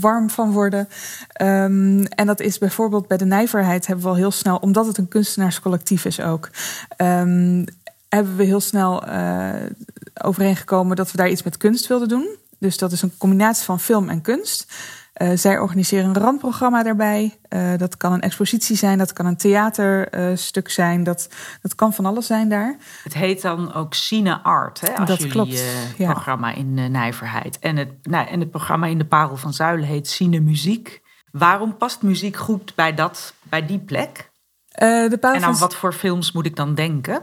warm 0.00 0.30
van 0.30 0.52
worden. 0.52 0.88
Ehm, 1.32 2.04
en 2.04 2.26
dat 2.26 2.40
is 2.40 2.58
bijvoorbeeld 2.58 3.08
bij 3.08 3.16
de 3.16 3.24
nijverheid 3.24 3.86
hebben 3.86 4.04
we 4.04 4.10
al 4.10 4.16
heel 4.16 4.30
snel, 4.30 4.56
omdat 4.56 4.86
het 4.86 4.98
een 4.98 5.08
kunstenaarscollectief 5.08 6.04
is 6.04 6.20
ook, 6.20 6.50
ehm, 6.96 7.64
hebben 8.08 8.36
we 8.36 8.44
heel 8.44 8.60
snel 8.60 9.04
overeengekomen 10.22 10.96
dat 10.96 11.10
we 11.10 11.16
daar 11.16 11.30
iets 11.30 11.42
met 11.42 11.56
kunst 11.56 11.86
wilden 11.86 12.08
doen. 12.08 12.36
Dus 12.58 12.78
dat 12.78 12.92
is 12.92 13.02
een 13.02 13.16
combinatie 13.18 13.64
van 13.64 13.80
film 13.80 14.08
en 14.08 14.20
kunst. 14.20 14.72
Eh, 15.12 15.30
zij 15.34 15.58
organiseren 15.58 16.04
een 16.08 16.22
randprogramma 16.22 16.82
daarbij. 16.82 17.38
Eh, 17.48 17.72
dat 17.76 17.96
kan 17.96 18.12
een 18.12 18.20
expositie 18.20 18.76
zijn, 18.76 18.98
dat 18.98 19.12
kan 19.12 19.26
een 19.26 19.36
theaterstuk 19.36 20.70
zijn, 20.70 21.02
dat, 21.04 21.28
dat 21.62 21.74
kan 21.74 21.92
van 21.94 22.06
alles 22.06 22.26
zijn 22.26 22.48
daar. 22.48 22.76
Het 23.02 23.14
heet 23.14 23.42
dan 23.42 23.74
ook 23.74 23.94
Cine 23.94 24.42
Art, 24.42 24.80
hè, 24.80 24.96
als 24.96 25.08
Dat 25.08 25.16
jullie 25.18 25.32
klopt, 25.32 25.52
eh, 25.54 25.98
ja. 25.98 26.12
programma 26.12 26.54
in 26.54 26.90
Nijverheid. 26.90 27.58
En 27.58 27.76
het, 27.76 27.88
nou, 28.02 28.28
en 28.28 28.40
het 28.40 28.50
programma 28.50 28.86
in 28.86 28.98
de 28.98 29.04
Parel 29.04 29.36
van 29.36 29.52
Zuilen 29.52 29.86
heet 29.88 30.08
Cine 30.08 30.40
Muziek. 30.40 31.02
Waarom 31.30 31.76
past 31.76 32.02
muziek 32.02 32.36
goed 32.36 32.74
bij, 32.74 32.94
dat, 32.94 33.34
bij 33.42 33.66
die 33.66 33.78
plek? 33.78 34.30
De, 34.68 35.16
Parel 35.20 35.36
En 35.36 35.44
aan 35.44 35.50
van- 35.56 35.60
wat 35.60 35.74
voor 35.74 35.92
films 35.92 36.32
moet 36.32 36.46
ik 36.46 36.56
dan 36.56 36.74
denken? 36.74 37.22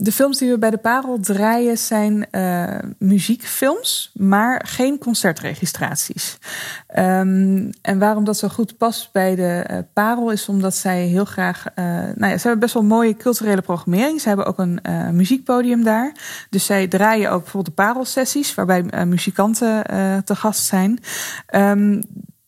De 0.00 0.12
films 0.12 0.38
die 0.38 0.50
we 0.50 0.58
bij 0.58 0.70
de 0.70 0.76
Parel 0.76 1.20
draaien 1.20 1.78
zijn 1.78 2.30
eh, 2.30 2.78
muziekfilms, 2.98 4.10
maar 4.14 4.64
geen 4.66 4.98
concertregistraties. 4.98 6.38
Ehm, 6.86 7.70
en 7.82 7.98
waarom 7.98 8.24
dat 8.24 8.36
zo 8.36 8.48
goed 8.48 8.76
past 8.76 9.12
bij 9.12 9.34
de 9.34 9.64
eh, 9.66 9.78
Parel 9.92 10.30
is 10.30 10.48
omdat 10.48 10.74
zij 10.74 11.06
heel 11.06 11.24
graag. 11.24 11.64
eh, 11.74 11.84
nou 11.84 12.26
ja, 12.26 12.36
ze 12.36 12.42
hebben 12.42 12.58
best 12.58 12.74
wel 12.74 12.82
mooie 12.82 13.16
culturele 13.16 13.62
programmering. 13.62 14.20
Ze 14.20 14.28
hebben 14.28 14.46
ook 14.46 14.58
een 14.58 14.80
muziekpodium 15.12 15.84
daar. 15.84 16.12
Dus 16.50 16.66
zij 16.66 16.88
draaien 16.88 17.30
ook 17.30 17.42
bijvoorbeeld 17.42 17.76
de 17.76 17.82
Parelsessies, 17.82 18.54
waarbij 18.54 19.06
muzikanten 19.06 19.84
te 20.24 20.34
gast 20.34 20.64
zijn. 20.64 20.98
Ehm, 21.46 22.00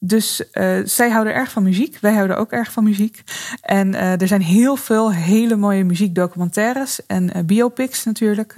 dus 0.02 0.50
eh, 0.50 0.78
zij 0.84 1.10
houden 1.10 1.34
erg 1.34 1.50
van 1.50 1.62
muziek. 1.62 1.98
Wij 2.00 2.14
houden 2.14 2.36
ook 2.36 2.52
erg 2.52 2.72
van 2.72 2.84
muziek. 2.84 3.22
En 3.60 3.94
eh, 3.94 4.20
er 4.20 4.28
zijn 4.28 4.42
heel 4.42 4.76
veel 4.76 5.12
hele 5.12 5.56
mooie 5.56 5.84
muziekdocumentaires 5.84 7.06
en 7.06 7.32
eh, 7.32 7.44
biopics 7.44 8.04
natuurlijk 8.04 8.54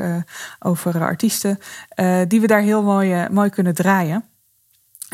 over 0.58 1.00
artiesten, 1.00 1.58
die 2.28 2.40
we 2.40 2.46
daar 2.46 2.60
heel 2.60 2.82
mooi, 2.82 3.26
mooi 3.30 3.50
kunnen 3.50 3.74
draaien. 3.74 4.24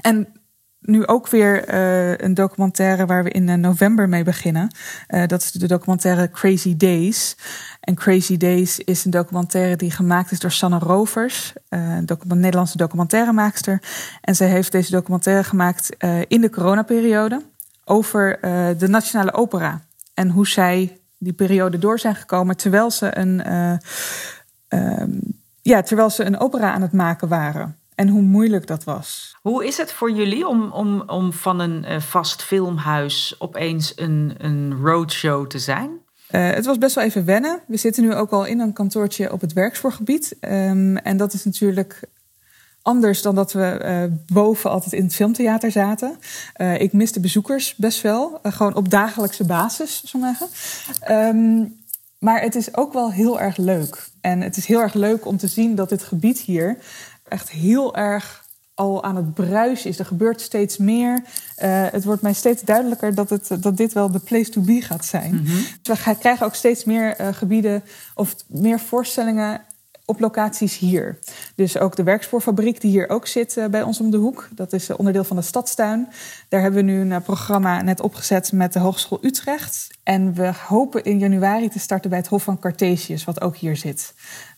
En 0.00 0.37
nu 0.80 1.06
ook 1.06 1.28
weer 1.28 1.64
eh, 1.64 2.16
een 2.16 2.34
documentaire 2.34 3.06
waar 3.06 3.24
we 3.24 3.30
in 3.30 3.48
eh, 3.48 3.54
november 3.54 4.08
mee 4.08 4.24
beginnen. 4.24 4.74
Eh, 5.06 5.26
dat 5.26 5.42
is 5.42 5.52
de 5.52 5.66
documentaire 5.66 6.30
Crazy 6.30 6.76
Days. 6.76 7.36
En 7.80 7.94
Crazy 7.94 8.36
Days 8.36 8.78
is 8.78 9.04
een 9.04 9.10
documentaire 9.10 9.76
die 9.76 9.90
gemaakt 9.90 10.30
is 10.30 10.38
door 10.38 10.50
Sanne 10.50 10.78
Rovers, 10.78 11.52
een 11.68 12.06
Nederlandse 12.26 12.76
documentairemaakster. 12.76 13.82
En 14.20 14.36
zij 14.36 14.48
heeft 14.48 14.72
deze 14.72 14.90
documentaire 14.90 15.44
gemaakt 15.44 15.96
in 16.28 16.40
de 16.40 16.50
coronaperiode 16.50 17.42
over 17.84 18.38
de 18.78 18.88
Nationale 18.88 19.32
Opera. 19.32 19.80
En 20.14 20.30
hoe 20.30 20.46
zij 20.46 20.98
die 21.18 21.32
periode 21.32 21.78
door 21.78 21.98
zijn 21.98 22.14
gekomen 22.14 22.56
terwijl 22.56 22.90
ze 22.90 23.18
een, 23.18 23.42
eh, 23.42 23.72
ehm, 24.68 25.10
ja, 25.62 25.82
terwijl 25.82 26.10
ze 26.10 26.24
een 26.24 26.38
opera 26.38 26.72
aan 26.72 26.82
het 26.82 26.92
maken 26.92 27.28
waren. 27.28 27.77
En 27.98 28.08
hoe 28.08 28.22
moeilijk 28.22 28.66
dat 28.66 28.84
was. 28.84 29.36
Hoe 29.42 29.66
is 29.66 29.76
het 29.76 29.92
voor 29.92 30.10
jullie 30.10 30.48
om, 30.48 30.70
om, 30.70 31.02
om 31.06 31.32
van 31.32 31.60
een 31.60 31.84
eh, 31.84 32.00
vast 32.00 32.42
filmhuis 32.42 33.34
opeens 33.38 33.92
een, 33.96 34.34
een 34.38 34.78
roadshow 34.82 35.46
te 35.46 35.58
zijn? 35.58 35.90
Eh, 36.28 36.50
het 36.50 36.66
was 36.66 36.78
best 36.78 36.94
wel 36.94 37.04
even 37.04 37.24
wennen. 37.24 37.60
We 37.66 37.76
zitten 37.76 38.02
nu 38.02 38.14
ook 38.14 38.30
al 38.30 38.44
in 38.44 38.60
een 38.60 38.72
kantoortje 38.72 39.32
op 39.32 39.40
het 39.40 39.52
werkspoorgebied. 39.52 40.36
Ehm, 40.40 40.96
en 40.96 41.16
dat 41.16 41.32
is 41.32 41.44
natuurlijk 41.44 42.00
anders 42.82 43.22
dan 43.22 43.34
dat 43.34 43.52
we 43.52 43.64
eh, 43.64 44.02
boven 44.32 44.70
altijd 44.70 44.92
in 44.92 45.02
het 45.02 45.14
filmtheater 45.14 45.70
zaten. 45.70 46.18
Ik 46.78 46.92
mis 46.92 47.12
de 47.12 47.20
bezoekers 47.20 47.74
best 47.76 48.02
wel. 48.02 48.40
gewoon 48.42 48.74
op 48.74 48.90
dagelijkse 48.90 49.44
basis, 49.44 50.02
zo 50.04 50.18
maar 50.18 50.36
zeggen. 50.36 50.56
Ehm, 51.00 51.64
maar 52.18 52.40
het 52.40 52.54
is 52.54 52.76
ook 52.76 52.92
wel 52.92 53.12
heel 53.12 53.40
erg 53.40 53.56
leuk. 53.56 54.08
En 54.20 54.40
het 54.40 54.56
is 54.56 54.66
heel 54.66 54.80
erg 54.80 54.94
leuk 54.94 55.26
om 55.26 55.36
te 55.36 55.46
zien 55.46 55.74
dat 55.74 55.88
dit 55.88 56.02
gebied 56.02 56.38
hier 56.38 56.78
echt 57.28 57.50
heel 57.50 57.96
erg 57.96 58.46
al 58.74 59.04
aan 59.04 59.16
het 59.16 59.34
bruisen 59.34 59.90
is. 59.90 59.98
Er 59.98 60.04
gebeurt 60.06 60.40
steeds 60.40 60.76
meer. 60.76 61.22
Eh, 61.56 61.86
het 61.90 62.04
wordt 62.04 62.22
mij 62.22 62.32
steeds 62.32 62.62
duidelijker 62.62 63.14
dat, 63.14 63.30
het, 63.30 63.50
dat 63.60 63.76
dit 63.76 63.92
wel 63.92 64.10
de 64.10 64.18
place 64.18 64.50
to 64.50 64.60
be 64.60 64.80
gaat 64.82 65.04
zijn. 65.04 65.46
We 65.82 65.96
gaan- 65.96 66.18
krijgen 66.18 66.46
ook 66.46 66.54
steeds 66.54 66.84
meer 66.84 67.16
eh, 67.16 67.28
gebieden 67.32 67.82
of 68.14 68.34
meer 68.46 68.80
voorstellingen 68.80 69.60
op 70.04 70.20
locaties 70.20 70.78
hier. 70.78 71.18
Dus 71.54 71.78
ook 71.78 71.96
de 71.96 72.02
werkspoorfabriek 72.02 72.80
die 72.80 72.90
hier 72.90 73.08
ook 73.08 73.26
zit 73.26 73.56
eh, 73.56 73.66
bij 73.66 73.82
ons 73.82 74.00
om 74.00 74.10
de 74.10 74.16
hoek. 74.16 74.48
Dat 74.50 74.72
is 74.72 74.90
onderdeel 74.90 75.24
van 75.24 75.36
de 75.36 75.42
stadstuin. 75.42 76.08
Daar 76.48 76.60
hebben 76.60 76.84
we 76.84 76.90
nu 76.92 77.00
een 77.12 77.22
programma 77.22 77.82
net 77.82 78.00
opgezet 78.00 78.52
met 78.52 78.72
de 78.72 78.78
Hogeschool 78.78 79.18
Utrecht. 79.22 79.86
En 80.02 80.34
we 80.34 80.52
hopen 80.66 81.04
in 81.04 81.18
januari 81.18 81.68
te 81.68 81.78
starten 81.78 82.10
bij 82.10 82.18
het 82.18 82.28
Hof 82.28 82.42
van 82.42 82.58
Cartesius, 82.58 83.24
wat 83.24 83.40
ook 83.40 83.56
hier 83.56 83.76
zit. 83.76 84.14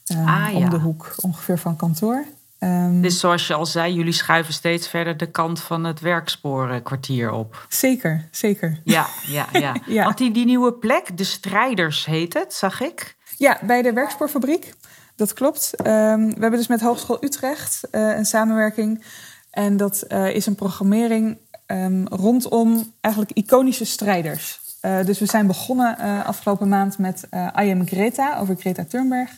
Ah, 0.07 0.49
ja. 0.53 0.57
Om 0.57 0.71
de 0.71 0.79
hoek, 0.79 1.15
ongeveer 1.21 1.59
van 1.59 1.77
kantoor. 1.77 2.25
Ehm, 2.61 3.01
Dus 3.01 3.21
zoals 3.21 3.47
je 3.47 3.55
al 3.55 3.67
zei, 3.67 3.95
jullie 3.95 4.13
schuiven 4.13 4.55
steeds 4.55 4.89
verder 4.89 5.17
de 5.17 5.31
kant 5.31 5.61
van 5.61 5.85
het 5.85 6.01
werkspoorenkwartier 6.01 7.33
op. 7.33 7.67
Zeker, 7.69 8.29
zeker. 8.31 8.81
Ja, 8.85 9.07
ja, 9.27 9.47
ja. 9.53 9.77
Ja. 9.87 10.05
Want 10.05 10.19
die, 10.19 10.31
die 10.31 10.45
nieuwe 10.45 10.73
plek, 10.73 11.17
de 11.17 11.25
Strijders 11.25 12.05
heet 12.05 12.35
het, 12.35 12.55
zag 12.55 12.81
ik. 12.81 13.17
Ja, 13.37 13.59
bij 13.63 13.83
de 13.83 13.93
werkspoorfabriek. 13.93 14.73
Dat 15.17 15.33
klopt. 15.33 15.75
Ehm, 15.75 16.27
we 16.27 16.41
hebben 16.41 16.59
dus 16.59 16.67
met 16.67 16.81
Hogeschool 16.81 17.25
Utrecht 17.25 17.89
eh, 17.91 18.17
een 18.17 18.25
samenwerking. 18.25 19.05
En 19.51 19.77
dat 19.77 20.03
eh, 20.03 20.35
is 20.35 20.47
een 20.47 20.55
programmering 20.55 21.39
ehm, 21.67 22.05
rondom 22.05 22.93
eigenlijk 23.01 23.37
iconische 23.37 23.85
strijders. 23.85 24.61
Eh, 24.81 25.05
dus 25.05 25.19
we 25.19 25.27
zijn 25.27 25.47
begonnen 25.47 25.97
afgelopen 26.25 26.69
maand 26.69 26.99
met 26.99 27.29
I 27.35 27.71
Am 27.71 27.87
Greta 27.87 28.39
over 28.39 28.57
Greta 28.57 28.85
Thunberg. 28.85 29.31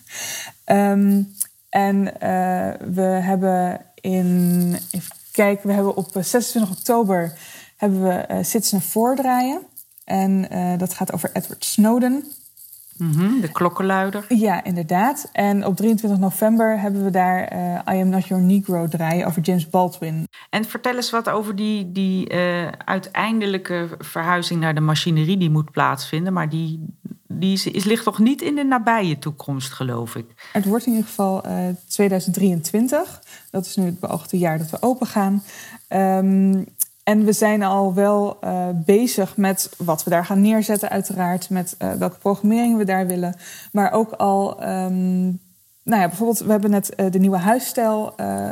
En 1.73 2.19
eh, 2.19 2.87
we 2.93 3.01
hebben 3.01 3.81
in, 3.95 4.77
even 4.91 5.15
kijken, 5.31 5.67
we 5.67 5.73
hebben 5.73 5.95
op 5.95 6.15
eh, 6.15 6.23
26 6.23 6.77
oktober 6.77 7.33
hebben 7.77 8.03
we 8.03 8.09
eh 8.09 8.37
Citizen 8.43 8.81
voordraaien. 8.81 9.61
En 10.05 10.49
eh, 10.49 10.77
dat 10.77 10.93
gaat 10.93 11.13
over 11.13 11.29
Edward 11.33 11.65
Snowden. 11.65 12.23
Mhm, 12.97 13.39
de 13.41 13.51
klokkenluider. 13.51 14.25
Ja, 14.27 14.63
inderdaad. 14.63 15.29
En 15.31 15.65
op 15.65 15.75
23 15.75 16.19
november 16.19 16.79
hebben 16.79 17.03
we 17.03 17.09
daar 17.09 17.43
eh, 17.43 17.95
I 17.95 18.01
Am 18.01 18.09
Not 18.09 18.27
Your 18.27 18.43
Negro 18.43 18.87
draaien 18.87 19.27
over 19.27 19.41
James 19.41 19.69
Baldwin. 19.69 20.27
En 20.49 20.65
vertel 20.65 20.95
eens 20.95 21.09
wat 21.09 21.29
over 21.29 21.55
die, 21.55 21.91
die 21.91 22.27
eh, 22.29 22.67
uiteindelijke 22.85 23.89
verhuizing 23.97 24.59
naar 24.59 24.75
de 24.75 24.81
machinerie 24.81 25.37
die 25.37 25.49
moet 25.49 25.71
plaatsvinden. 25.71 26.33
Maar 26.33 26.49
die, 26.49 26.85
die 27.39 27.53
is, 27.53 27.83
ligt 27.83 28.03
toch 28.03 28.19
niet 28.19 28.41
in 28.41 28.55
de 28.55 28.63
nabije 28.63 29.19
toekomst, 29.19 29.71
geloof 29.71 30.15
ik. 30.15 30.25
Het 30.51 30.65
wordt 30.65 30.85
in 30.85 30.91
ieder 30.91 31.07
geval 31.07 31.43
eh 31.43 31.55
2023. 31.87 33.21
Dat 33.51 33.65
is 33.65 33.75
nu 33.75 33.85
het 33.85 33.99
beoogde 33.99 34.37
jaar 34.37 34.57
dat 34.57 34.69
we 34.69 34.77
open 34.81 35.07
gaan. 35.07 35.43
Ehm, 35.87 36.63
en 37.03 37.25
we 37.25 37.33
zijn 37.33 37.63
al 37.63 37.93
wel 37.93 38.37
eh, 38.41 38.67
bezig 38.85 39.37
met 39.37 39.69
wat 39.77 40.03
we 40.03 40.09
daar 40.09 40.25
gaan 40.25 40.41
neerzetten, 40.41 40.89
uiteraard. 40.89 41.49
Met 41.49 41.75
eh, 41.77 41.91
welke 41.91 42.17
programmering 42.17 42.77
we 42.77 42.85
daar 42.85 43.07
willen. 43.07 43.35
Maar 43.71 43.91
ook 43.91 44.11
al, 44.11 44.61
ehm, 44.61 45.23
nou 45.83 46.01
ja, 46.01 46.07
bijvoorbeeld, 46.07 46.39
we 46.39 46.51
hebben 46.51 46.69
net 46.69 46.95
eh, 46.95 47.11
de 47.11 47.19
nieuwe 47.19 47.37
huisstijl 47.37 48.15
eh, 48.15 48.49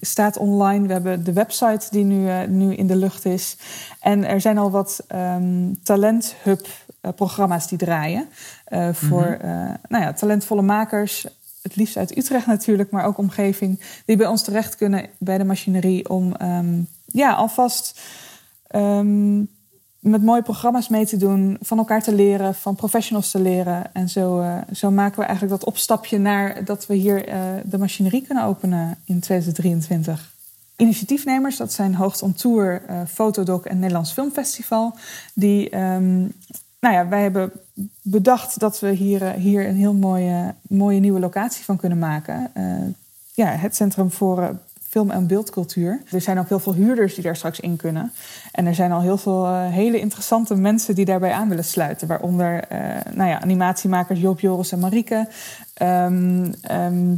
staat 0.00 0.36
online. 0.36 0.86
We 0.86 0.92
hebben 0.92 1.24
de 1.24 1.32
website 1.32 1.86
die 1.90 2.04
nu, 2.04 2.28
eh, 2.28 2.48
nu 2.48 2.74
in 2.74 2.86
de 2.86 2.96
lucht 2.96 3.24
is. 3.24 3.56
En 4.00 4.24
er 4.24 4.40
zijn 4.40 4.58
al 4.58 4.70
wat 4.70 5.04
ehm 5.08 5.72
talenthub 5.82 6.60
eh, 6.60 6.85
programma's 7.12 7.68
die 7.68 7.78
draaien. 7.78 8.28
eh, 8.64 8.88
voor 8.92 9.24
eh, 9.40 9.50
nou 9.88 10.04
ja, 10.04 10.12
talentvolle 10.12 10.62
makers. 10.62 11.26
Het 11.62 11.76
liefst 11.76 11.96
uit 11.96 12.16
Utrecht 12.16 12.46
natuurlijk, 12.46 12.90
maar 12.90 13.04
ook 13.04 13.18
omgeving. 13.18 13.80
Die 14.04 14.16
bij 14.16 14.26
ons 14.26 14.42
terecht 14.42 14.76
kunnen 14.76 15.06
bij 15.18 15.38
de 15.38 15.44
machinerie 15.44 16.08
om 16.08 16.34
ehm, 16.34 16.80
ja, 17.04 17.32
alvast 17.32 18.00
ehm, 18.66 19.42
met 20.06 20.22
mooie 20.22 20.42
programma's 20.42 20.88
mee 20.88 21.06
te 21.06 21.16
doen, 21.16 21.56
van 21.60 21.78
elkaar 21.78 22.02
te 22.02 22.14
leren, 22.14 22.54
van 22.54 22.74
professionals 22.74 23.30
te 23.30 23.40
leren. 23.40 23.94
En 23.94 24.08
zo, 24.08 24.40
eh, 24.40 24.56
zo 24.72 24.90
maken 24.90 25.18
we 25.18 25.24
eigenlijk 25.24 25.60
dat 25.60 25.68
opstapje 25.68 26.18
naar 26.18 26.64
dat 26.64 26.86
we 26.86 26.94
hier 26.94 27.28
eh, 27.28 27.40
de 27.64 27.78
machinerie 27.78 28.22
kunnen 28.22 28.44
openen 28.44 28.98
in 29.04 29.20
2023. 29.20 30.34
Initiatiefnemers, 30.76 31.56
dat 31.56 31.72
zijn 31.72 31.94
Hoogst 31.94 32.22
on 32.22 32.32
Tour, 32.32 32.82
eh 32.86 33.00
Fotodoc 33.06 33.64
en 33.64 33.78
Nederlands 33.78 34.12
Filmfestival. 34.12 34.94
Die, 35.34 35.70
ehm, 35.70 36.24
nou 36.86 36.98
ja, 36.98 37.08
wij 37.08 37.22
hebben 37.22 37.52
bedacht 38.02 38.60
dat 38.60 38.80
we 38.80 38.90
hier, 38.90 39.22
eh, 39.22 39.30
hier 39.30 39.68
een 39.68 39.76
heel 39.76 39.94
mooie, 39.94 40.54
mooie 40.68 41.00
nieuwe 41.00 41.20
locatie 41.20 41.64
van 41.64 41.76
kunnen 41.76 41.98
maken. 41.98 42.50
Eh, 42.52 42.64
ja, 43.34 43.46
het 43.46 43.76
Centrum 43.76 44.10
voor 44.10 44.42
eh, 44.42 44.48
Film- 44.88 45.10
en 45.10 45.26
Beeldcultuur. 45.26 46.02
Er 46.10 46.20
zijn 46.20 46.38
ook 46.38 46.48
heel 46.48 46.58
veel 46.58 46.74
huurders 46.74 47.14
die 47.14 47.24
daar 47.24 47.36
straks 47.36 47.60
in 47.60 47.76
kunnen. 47.76 48.12
En 48.52 48.66
er 48.66 48.74
zijn 48.74 48.92
al 48.92 49.00
heel 49.00 49.16
veel 49.16 49.54
hele 49.56 50.00
interessante 50.00 50.54
mensen 50.54 50.94
die 50.94 51.04
daarbij 51.04 51.32
aan 51.32 51.48
willen 51.48 51.64
sluiten. 51.64 52.08
Waaronder 52.08 52.64
nou 53.12 53.30
ja, 53.30 53.40
animatiemakers 53.40 54.20
Joop, 54.20 54.40
Joris 54.40 54.72
en 54.72 54.78
Marieke. 54.78 55.28
Ehm, 55.74 56.52
ehm, 56.60 57.14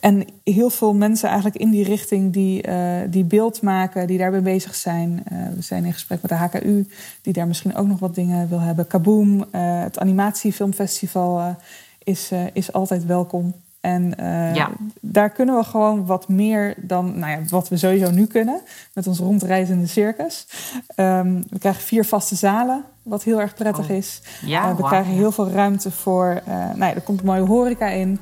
en 0.00 0.24
heel 0.44 0.70
veel 0.70 0.94
mensen 0.94 1.28
eigenlijk 1.28 1.58
in 1.58 1.70
die 1.70 1.84
richting 1.84 2.32
die, 2.32 2.62
eh, 2.62 2.76
die 3.10 3.24
beeld 3.24 3.62
maken, 3.62 4.06
die 4.06 4.18
daarbij 4.18 4.42
bezig 4.42 4.74
zijn. 4.74 5.22
Eh, 5.24 5.38
we 5.54 5.62
zijn 5.62 5.84
in 5.84 5.92
gesprek 5.92 6.22
met 6.22 6.30
de 6.30 6.36
HKU, 6.36 6.88
die 7.22 7.32
daar 7.32 7.46
misschien 7.46 7.76
ook 7.76 7.86
nog 7.86 7.98
wat 7.98 8.14
dingen 8.14 8.48
wil 8.48 8.60
hebben. 8.60 8.86
Kaboom, 8.86 9.44
eh, 9.50 9.60
het 9.82 9.98
animatiefilmfestival 9.98 11.56
is, 12.04 12.30
is 12.52 12.72
altijd 12.72 13.06
welkom. 13.06 13.54
En 13.80 14.14
Ja. 14.54 14.70
daar 15.00 15.30
kunnen 15.30 15.56
we 15.56 15.64
gewoon 15.64 16.06
wat 16.06 16.28
meer 16.28 16.74
dan 16.76 17.18
nou 17.18 17.30
ja, 17.32 17.38
wat 17.48 17.68
we 17.68 17.76
sowieso 17.76 18.10
nu 18.10 18.26
kunnen 18.26 18.60
met 18.94 19.06
ons 19.06 19.18
rondreizende 19.18 19.86
circus. 19.86 20.46
Ehm, 20.94 21.40
we 21.50 21.58
krijgen 21.58 21.82
vier 21.82 22.04
vaste 22.04 22.34
zalen, 22.34 22.84
wat 23.02 23.22
heel 23.22 23.40
erg 23.40 23.54
prettig 23.54 23.90
Oh. 23.90 23.96
is. 23.96 24.22
Ja, 24.46 24.76
we 24.76 24.82
krijgen 24.82 25.12
heel 25.12 25.32
veel 25.32 25.50
ruimte 25.50 25.90
voor. 25.90 26.42
nou 26.46 26.78
ja, 26.78 26.94
er 26.94 27.00
komt 27.00 27.20
een 27.20 27.26
mooie 27.26 27.40
horeca 27.40 27.86
in. 27.88 28.20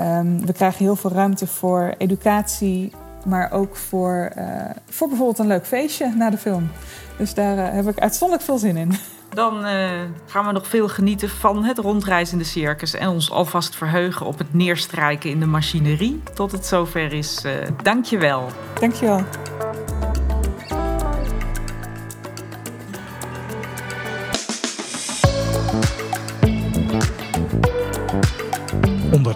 Ehm, 0.00 0.38
we 0.46 0.52
krijgen 0.52 0.84
heel 0.84 0.96
veel 0.96 1.10
ruimte 1.10 1.46
voor 1.46 1.94
educatie, 1.98 2.92
maar 3.24 3.52
ook 3.52 3.76
voor, 3.76 4.30
eh, 4.34 4.44
voor 4.88 5.08
bijvoorbeeld 5.08 5.38
een 5.38 5.46
leuk 5.46 5.66
feestje 5.66 6.12
na 6.16 6.30
de 6.30 6.38
film. 6.38 6.70
Dus 7.16 7.34
daar 7.34 7.58
eh, 7.58 7.74
heb 7.74 7.88
ik 7.88 7.98
uitzonderlijk 7.98 8.48
veel 8.48 8.58
zin 8.58 8.76
in. 8.76 8.92
Dan 9.34 9.64
eh, 9.64 9.90
gaan 10.26 10.46
we 10.46 10.52
nog 10.52 10.66
veel 10.66 10.88
genieten 10.88 11.28
van 11.28 11.64
het 11.64 11.78
rondreizende 11.78 12.44
circus 12.44 12.94
en 12.94 13.08
ons 13.08 13.30
alvast 13.30 13.76
verheugen 13.76 14.26
op 14.26 14.38
het 14.38 14.54
neerstrijken 14.54 15.30
in 15.30 15.40
de 15.40 15.46
machinerie. 15.46 16.22
Tot 16.34 16.52
het 16.52 16.66
zover 16.66 17.12
is. 17.12 17.44
eh 17.44 17.52
Dank 17.82 18.04
je 18.04 18.18
wel. 18.18 18.46
Dankjewel. 18.80 19.24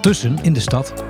Ondertussen 0.05 0.45
in 0.45 0.53
de 0.53 0.61
stad. 0.61 1.05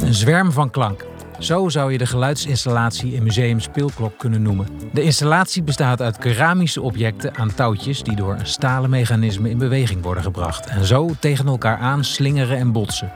Een 0.00 0.14
zwerm 0.14 0.52
van 0.52 0.70
klank. 0.70 1.04
Zo 1.38 1.68
zou 1.68 1.92
je 1.92 1.98
de 1.98 2.06
geluidsinstallatie 2.06 3.12
in 3.12 3.22
Museum 3.22 3.60
Speelklok 3.60 4.18
kunnen 4.18 4.42
noemen. 4.42 4.68
De 4.92 5.02
installatie 5.02 5.62
bestaat 5.62 6.00
uit 6.00 6.18
keramische 6.18 6.80
objecten 6.80 7.36
aan 7.36 7.54
touwtjes 7.54 8.02
die 8.02 8.16
door 8.16 8.34
een 8.34 8.46
stalen 8.46 8.90
mechanisme 8.90 9.50
in 9.50 9.58
beweging 9.58 10.02
worden 10.02 10.22
gebracht 10.22 10.66
en 10.66 10.84
zo 10.84 11.10
tegen 11.20 11.46
elkaar 11.46 11.78
aan 11.78 12.04
slingeren 12.04 12.58
en 12.58 12.72
botsen. 12.72 13.12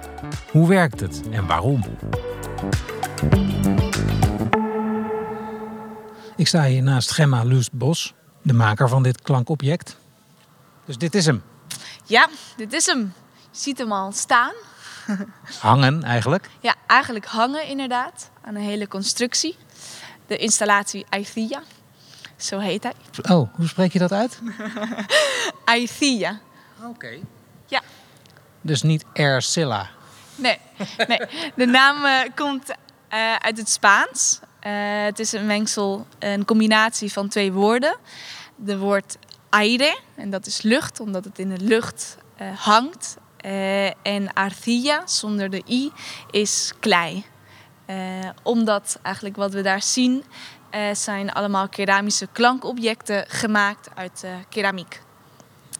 Hoe 0.50 0.68
werkt 0.68 1.00
het 1.00 1.22
en 1.30 1.46
waarom? 1.46 1.85
Ik 6.37 6.46
sta 6.46 6.64
hier 6.64 6.83
naast 6.83 7.11
Gemma 7.11 7.44
Loesbos, 7.44 8.14
de 8.42 8.52
maker 8.52 8.88
van 8.88 9.02
dit 9.02 9.22
klankobject. 9.22 9.96
Dus 10.85 10.98
dit 10.98 11.14
is 11.14 11.26
hem. 11.26 11.42
Ja, 12.04 12.28
dit 12.56 12.72
is 12.72 12.87
hem. 12.87 13.12
Ziet 13.50 13.78
hem 13.78 13.92
al 13.92 14.12
staan. 14.12 14.52
Hangen 15.60 16.02
eigenlijk. 16.02 16.50
Ja, 16.60 16.74
eigenlijk 16.86 17.26
hangen 17.26 17.66
inderdaad 17.66 18.30
aan 18.42 18.54
een 18.54 18.62
hele 18.62 18.88
constructie. 18.88 19.56
De 20.26 20.36
installatie 20.36 21.06
Aithia. 21.08 21.62
Zo 22.36 22.58
heet 22.58 22.82
hij. 22.82 22.92
Oh, 23.30 23.54
hoe 23.54 23.68
spreek 23.68 23.92
je 23.92 23.98
dat 23.98 24.12
uit? 24.12 24.40
Aithia. 25.64 26.40
Oké. 26.82 27.18
Ja. 27.66 27.82
Dus 28.60 28.82
niet 28.82 29.04
Ercilla. 29.12 29.90
Nee, 30.34 30.58
nee. 31.06 31.20
de 31.54 31.66
naam 31.66 32.04
eh, 32.04 32.30
komt 32.34 32.74
eh, 33.08 33.34
uit 33.34 33.56
het 33.56 33.68
Spaans. 33.68 34.40
Eh, 34.60 34.72
het 35.04 35.18
is 35.18 35.32
een 35.32 35.46
mengsel, 35.46 36.06
een 36.18 36.44
combinatie 36.44 37.12
van 37.12 37.28
twee 37.28 37.52
woorden. 37.52 37.96
De 38.56 38.78
woord 38.78 39.16
aire, 39.48 39.98
en 40.14 40.30
dat 40.30 40.46
is 40.46 40.62
lucht, 40.62 41.00
omdat 41.00 41.24
het 41.24 41.38
in 41.38 41.48
de 41.48 41.60
lucht 41.60 42.16
eh, 42.36 42.46
hangt. 42.56 43.16
Eh, 43.40 43.87
en 43.87 44.33
arcilla, 44.33 45.03
zonder 45.05 45.50
de 45.50 45.62
i, 45.68 45.90
is 46.31 46.72
klei. 46.81 47.24
Eh, 47.87 47.96
omdat 48.42 48.98
eigenlijk 49.03 49.37
wat 49.37 49.53
we 49.53 49.62
daar 49.62 49.83
zien, 49.83 50.24
eh, 50.70 50.94
zijn 50.94 51.33
allemaal 51.33 51.68
keramische 51.68 52.29
klankobjecten 52.33 53.24
gemaakt 53.29 53.88
uit 53.94 54.26
keramiek. 54.48 55.03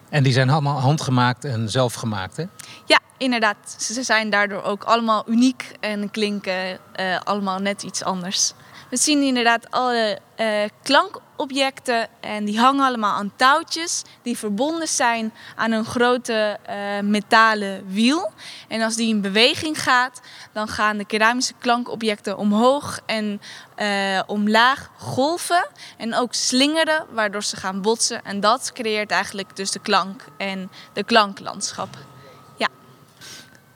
En 0.09 0.23
die 0.23 0.33
zijn 0.33 0.51
allemaal 0.51 0.81
handgemaakt 0.81 1.45
en 1.45 1.69
zelfgemaakt, 1.69 2.37
hè? 2.37 2.45
Ja, 2.87 2.99
inderdaad. 3.19 3.75
Ze 3.79 4.03
zijn 4.03 4.31
daardoor 4.31 4.63
ook 4.63 4.85
allemaal 4.85 5.25
uniek 5.27 5.73
en 5.81 6.11
klinken 6.11 6.79
allemaal 7.25 7.59
net 7.59 7.83
iets 7.83 8.03
anders. 8.03 8.53
We 8.91 8.97
zien 8.97 9.23
inderdaad 9.23 9.71
alle 9.71 10.19
eh, 10.35 10.49
klankobjecten 10.83 12.09
en 12.21 12.45
die 12.45 12.59
hangen 12.59 12.85
allemaal 12.85 13.15
aan 13.15 13.33
touwtjes 13.37 14.03
die 14.23 14.39
verbonden 14.39 14.89
zijn 14.89 15.33
aan 15.57 15.73
een 15.73 15.85
grote 15.85 16.59
eh, 16.63 16.77
metalen 17.01 17.87
wiel. 17.87 18.33
En 18.69 18.83
als 18.83 18.97
die 18.97 19.09
in 19.09 19.21
beweging 19.21 19.83
gaat, 19.83 20.21
dan 20.53 20.69
gaan 20.69 20.97
de 20.97 21.05
keramische 21.05 21.55
klankobjecten 21.59 22.39
omhoog 22.39 23.01
en 23.07 23.41
eh, 23.75 24.23
omlaag 24.27 24.91
golven 24.99 25.67
en 25.97 26.15
ook 26.15 26.35
slingeren, 26.35 27.07
waardoor 27.13 27.43
ze 27.43 27.57
gaan 27.57 27.83
botsen. 27.83 28.25
En 28.25 28.41
dat 28.41 28.73
creëert 28.73 29.11
eigenlijk 29.11 29.57
dus 29.57 29.71
de 29.71 29.81
klank 29.81 30.25
en 30.37 30.71
de 30.93 31.05
klanklandschap. 31.05 31.97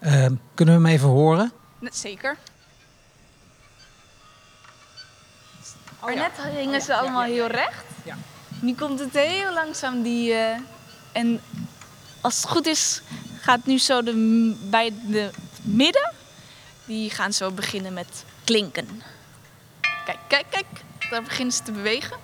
Eh, 0.05 0.27
kunnen 0.55 0.75
we 0.75 0.81
hem 0.81 0.87
even 0.87 1.09
horen? 1.09 1.53
Zeker. 1.81 2.37
Maar 6.05 6.15
net 6.15 6.33
hingen 6.57 6.81
ze 6.81 6.95
allemaal 6.97 7.23
heel 7.23 7.47
recht. 7.47 7.85
Ja. 8.05 8.17
Nu 8.61 8.75
komt 8.75 8.99
het 9.01 9.13
heel 9.13 9.53
langzaam 9.53 10.03
die. 10.03 10.33
eh, 10.35 10.57
en 11.13 11.41
als 12.21 12.37
het 12.37 12.47
goed 12.51 12.67
is, 12.67 13.03
gaat 13.41 13.67
nu 13.67 13.79
zo 13.79 14.03
de, 14.03 14.13
bij 14.71 14.93
de 15.03 15.31
midden. 15.63 16.13
Die 16.85 17.11
gaan 17.11 17.33
zo 17.33 17.51
beginnen 17.51 17.93
met 17.93 18.25
klinken. 18.45 19.03
Kijk, 20.05 20.19
kijk, 20.29 20.45
kijk. 20.51 20.67
Daar 21.11 21.23
beginnen 21.23 21.55
ze 21.55 21.63
te 21.63 21.73
bewegen. 21.73 22.17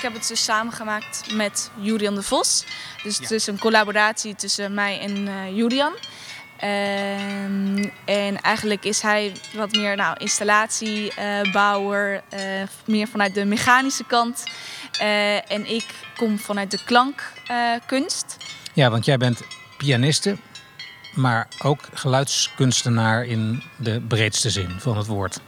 Ik 0.00 0.06
heb 0.06 0.14
het 0.14 0.28
dus 0.28 0.44
samengemaakt 0.44 1.34
met 1.34 1.70
Julian 1.80 2.14
de 2.14 2.22
Vos. 2.22 2.64
Dus 3.02 3.18
het 3.18 3.30
is 3.30 3.46
een 3.46 3.58
collaboratie 3.58 4.34
tussen 4.34 4.74
mij 4.74 5.00
en 5.00 5.28
eh, 5.28 5.56
Julian. 5.56 5.92
Ehm, 6.56 7.88
en 8.04 8.40
eigenlijk 8.40 8.84
is 8.84 9.00
hij 9.00 9.32
wat 9.54 9.72
meer 9.72 9.96
nou, 9.96 10.16
installatiebouwer, 10.18 12.22
eh, 12.28 12.40
meer 12.84 13.08
vanuit 13.08 13.34
de 13.34 13.44
mechanische 13.44 14.04
kant. 14.04 14.44
Eh, 14.98 15.50
en 15.50 15.70
ik 15.70 15.84
kom 16.16 16.38
vanuit 16.38 16.70
de 16.70 16.84
klankkunst. 16.84 18.36
Ja, 18.72 18.90
want 18.90 19.04
jij 19.04 19.16
bent 19.16 19.40
pianiste, 19.76 20.36
maar 21.14 21.48
ook 21.62 21.80
geluidskunstenaar 21.92 23.24
in 23.24 23.62
de 23.76 24.00
breedste 24.00 24.50
zin 24.50 24.70
van 24.78 24.96
het 24.96 25.06
woord. 25.06 25.40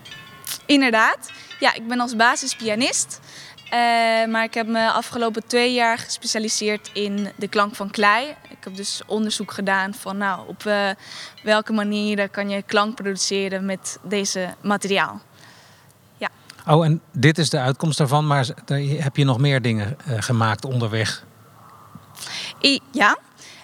Inderdaad. 0.66 1.30
Ja, 1.60 1.74
ik 1.74 1.88
ben 1.88 2.00
als 2.00 2.16
basis 2.16 2.54
pianist. 2.54 3.20
Eh, 3.22 3.30
maar 4.30 4.44
ik 4.44 4.54
heb 4.54 4.66
me 4.66 4.90
afgelopen 4.90 5.46
twee 5.46 5.72
jaar 5.72 5.98
gespecialiseerd 5.98 6.90
in 6.92 7.28
de 7.36 7.48
klank 7.48 7.74
van 7.74 7.90
klei. 7.90 8.28
Ik 8.50 8.64
heb 8.64 8.76
dus 8.76 9.02
onderzoek 9.06 9.52
gedaan 9.52 9.94
van 9.94 10.16
nou, 10.16 10.48
op 10.48 10.66
eh, 10.66 10.88
welke 11.42 11.72
manieren 11.72 12.30
kan 12.30 12.50
je 12.50 12.62
klank 12.62 12.94
produceren 12.94 13.64
met 13.64 13.98
deze 14.02 14.54
materiaal. 14.60 15.20
Oh, 16.68 16.84
en 16.84 17.00
dit 17.12 17.38
is 17.38 17.50
de 17.50 17.58
uitkomst 17.58 17.98
daarvan, 17.98 18.26
maar 18.26 18.46
heb 18.98 19.16
je 19.16 19.24
nog 19.24 19.38
meer 19.38 19.62
dingen 19.62 19.96
eh, 20.06 20.16
gemaakt 20.22 20.64
onderweg. 20.64 21.24
I- 22.62 22.80
ja, 22.90 23.18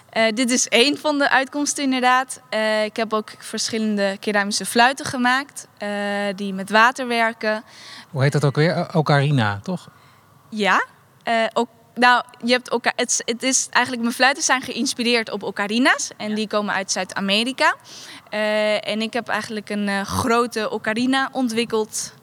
Eh, 0.09 0.33
dit 0.33 0.51
is 0.51 0.67
één 0.67 0.97
van 0.97 1.17
de 1.17 1.29
uitkomsten 1.29 1.83
inderdaad. 1.83 2.41
Eh, 2.49 2.83
ik 2.83 2.95
heb 2.95 3.13
ook 3.13 3.31
verschillende 3.37 4.17
keramische 4.19 4.65
fluiten 4.65 5.05
gemaakt 5.05 5.67
eh, 5.77 5.89
die 6.35 6.53
met 6.53 6.69
water 6.69 7.07
werken. 7.07 7.63
Hoe 8.09 8.21
heet 8.21 8.31
dat 8.31 8.45
ook 8.45 8.55
weer? 8.55 8.95
Ocarina, 8.95 9.59
toch? 9.63 9.89
Ja, 10.49 10.85
eh, 11.23 11.33
ook, 11.53 11.67
nou, 11.95 12.23
je 12.43 12.51
hebt 12.51 12.71
oca- 12.71 12.93
het, 12.95 13.09
is- 13.11 13.21
het 13.25 13.43
is 13.43 13.67
eigenlijk, 13.69 14.03
mijn 14.03 14.15
fluiten 14.15 14.43
zijn 14.43 14.61
geïnspireerd 14.61 15.31
op 15.31 15.43
ocarina's. 15.43 16.09
En 16.17 16.35
die 16.35 16.47
komen 16.47 16.73
uit 16.73 16.91
Zuid-Amerika. 16.91 17.75
Eh, 18.29 18.87
en 18.89 19.01
ik 19.01 19.13
heb 19.13 19.27
eigenlijk 19.27 19.69
een 19.69 19.87
eh, 19.87 20.01
grote 20.01 20.69
ocarina 20.69 21.29
ontwikkeld. 21.31 22.13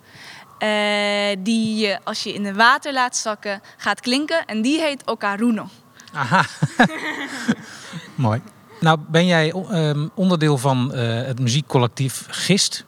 die 1.38 1.76
je, 1.76 1.98
als 2.04 2.22
je 2.22 2.32
in 2.34 2.44
het 2.44 2.56
water 2.56 2.92
laat 2.92 3.16
zakken, 3.16 3.60
gaat 3.76 4.00
klinken. 4.00 4.44
En 4.46 4.62
die 4.62 4.80
heet 4.80 5.04
Ocaruno. 5.06 5.68
Aha. 6.12 6.44
Mooi. 8.14 8.42
Nou, 8.80 8.98
ben 9.08 9.26
jij 9.26 9.52
ehm, 9.52 10.08
onderdeel 10.14 10.58
van 10.58 10.92
het 10.94 11.38
muziekcollectief 11.40 12.24
Gist. 12.28 12.84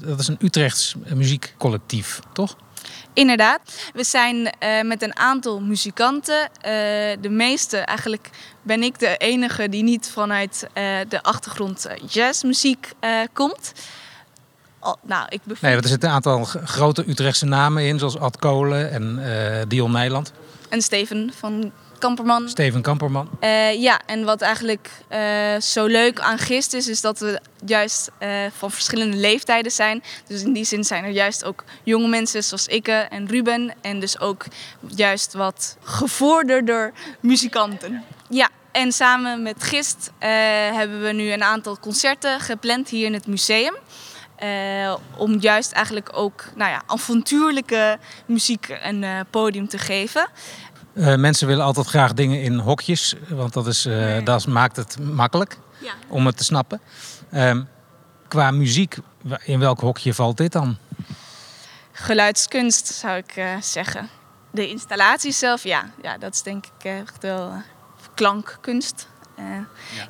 Dat 0.00 0.18
is 0.18 0.28
een 0.28 0.36
Utrechts 0.40 0.94
muziekcollectief, 1.14 2.20
toch? 2.32 2.56
Inderdaad. 3.12 3.60
We 3.94 4.04
zijn 4.04 4.52
eh, 4.58 4.82
met 4.82 5.02
een 5.02 5.16
aantal 5.16 5.60
muzikanten. 5.60 6.40
eh, 6.42 6.72
de 7.20 7.28
meeste, 7.30 7.78
eigenlijk 7.78 8.30
ben 8.62 8.82
ik 8.82 8.98
de 8.98 9.16
enige 9.16 9.68
die 9.68 9.82
niet 9.82 10.10
vanuit 10.12 10.66
eh, 10.72 10.84
de 11.08 11.22
achtergrond 11.22 11.86
jazzmuziek 12.08 12.92
komt. 13.32 13.72
Nou, 15.02 15.26
ik 15.28 15.40
bevind... 15.44 15.72
Nee, 15.72 15.82
er 15.82 15.88
zitten 15.88 16.08
een 16.08 16.14
aantal 16.14 16.44
grote 16.44 17.08
Utrechtse 17.08 17.46
namen 17.46 17.86
in, 17.86 17.98
zoals 17.98 18.18
Ad 18.18 18.36
Kolen 18.36 18.90
en 18.90 19.68
Dion 19.68 19.92
Nijland. 19.92 20.32
En 20.68 20.82
Steven 20.82 21.32
van 21.38 21.72
Kamperman. 22.02 22.48
Steven 22.48 22.82
Kamperman. 22.82 23.28
Eh, 23.40 23.80
ja, 23.80 24.00
en 24.06 24.24
wat 24.24 24.40
eigenlijk 24.40 24.90
eh, 25.08 25.60
zo 25.60 25.86
leuk 25.86 26.20
aan 26.20 26.38
Gist 26.38 26.72
is, 26.72 26.88
is 26.88 27.00
dat 27.00 27.18
we 27.18 27.40
juist 27.64 28.10
eh, 28.18 28.30
van 28.56 28.70
verschillende 28.70 29.16
leeftijden 29.16 29.72
zijn. 29.72 30.02
Dus 30.26 30.42
in 30.42 30.52
die 30.52 30.64
zin 30.64 30.84
zijn 30.84 31.04
er 31.04 31.10
juist 31.10 31.44
ook 31.44 31.64
jonge 31.82 32.08
mensen 32.08 32.44
zoals 32.44 32.66
ik 32.66 32.88
en 32.88 33.26
Ruben. 33.28 33.74
En 33.80 34.00
dus 34.00 34.20
ook 34.20 34.44
juist 34.86 35.32
wat 35.32 35.76
gevorderder 35.82 36.92
muzikanten. 37.20 38.04
Ja, 38.28 38.48
en 38.72 38.92
samen 38.92 39.42
met 39.42 39.62
Gist 39.62 40.10
hebben 40.72 41.02
we 41.02 41.12
nu 41.12 41.32
een 41.32 41.42
aantal 41.42 41.78
concerten 41.78 42.40
gepland 42.40 42.88
hier 42.88 43.06
in 43.06 43.12
het 43.14 43.26
museum. 43.26 43.74
Om 45.16 45.38
juist 45.40 45.72
eigenlijk 45.72 46.10
ook 46.12 46.44
nou 46.54 46.70
ja, 46.70 46.82
avontuurlijke 46.86 47.98
muziek 48.26 48.78
een 48.82 49.04
podium 49.30 49.68
te 49.68 49.78
geven. 49.78 50.28
Eh, 50.94 51.14
mensen 51.14 51.46
willen 51.46 51.64
altijd 51.64 51.86
graag 51.86 52.12
dingen 52.12 52.42
in 52.42 52.58
hokjes, 52.58 53.14
want 53.28 53.52
dat, 53.52 53.66
is, 53.66 53.86
eh, 53.86 54.24
dat 54.24 54.46
maakt 54.46 54.76
het 54.76 54.98
makkelijk 55.00 55.58
Ja. 55.78 55.92
om 56.08 56.26
het 56.26 56.36
te 56.36 56.44
snappen. 56.44 56.80
Ehm, 57.30 57.62
qua 58.28 58.50
muziek, 58.50 58.96
in 59.44 59.58
welk 59.58 59.80
hokje 59.80 60.14
valt 60.14 60.36
dit 60.36 60.52
dan? 60.52 60.76
Geluidskunst 61.92 62.86
zou 62.86 63.16
ik 63.16 63.32
eh, 63.36 63.56
zeggen. 63.60 64.08
De 64.50 64.68
installatie 64.68 65.32
zelf, 65.32 65.62
ja, 65.64 65.90
ja, 66.02 66.18
dat 66.18 66.34
is 66.34 66.42
denk 66.42 66.66
ik 66.66 66.84
echt 66.84 67.22
wel 67.22 67.52
klankkunst. 68.14 69.10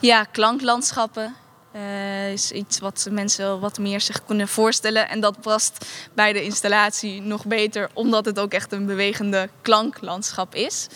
Ja. 0.00 0.24
klanklandschappen 0.24 1.34
eh, 1.72 2.32
is 2.32 2.50
iets 2.50 2.78
wat 2.78 3.08
mensen 3.10 3.60
wat 3.60 3.78
meer 3.78 4.00
zich 4.00 4.24
kunnen 4.24 4.48
voorstellen. 4.48 5.08
En 5.08 5.20
dat 5.20 5.40
past 5.40 5.86
bij 6.14 6.32
de 6.32 6.42
installatie 6.42 7.22
nog 7.22 7.46
beter, 7.46 7.90
omdat 7.92 8.24
het 8.24 8.38
ook 8.38 8.52
echt 8.52 8.72
een 8.72 8.86
bewegende 8.86 9.48
klanklandschap 9.62 10.54
is. 10.54 10.86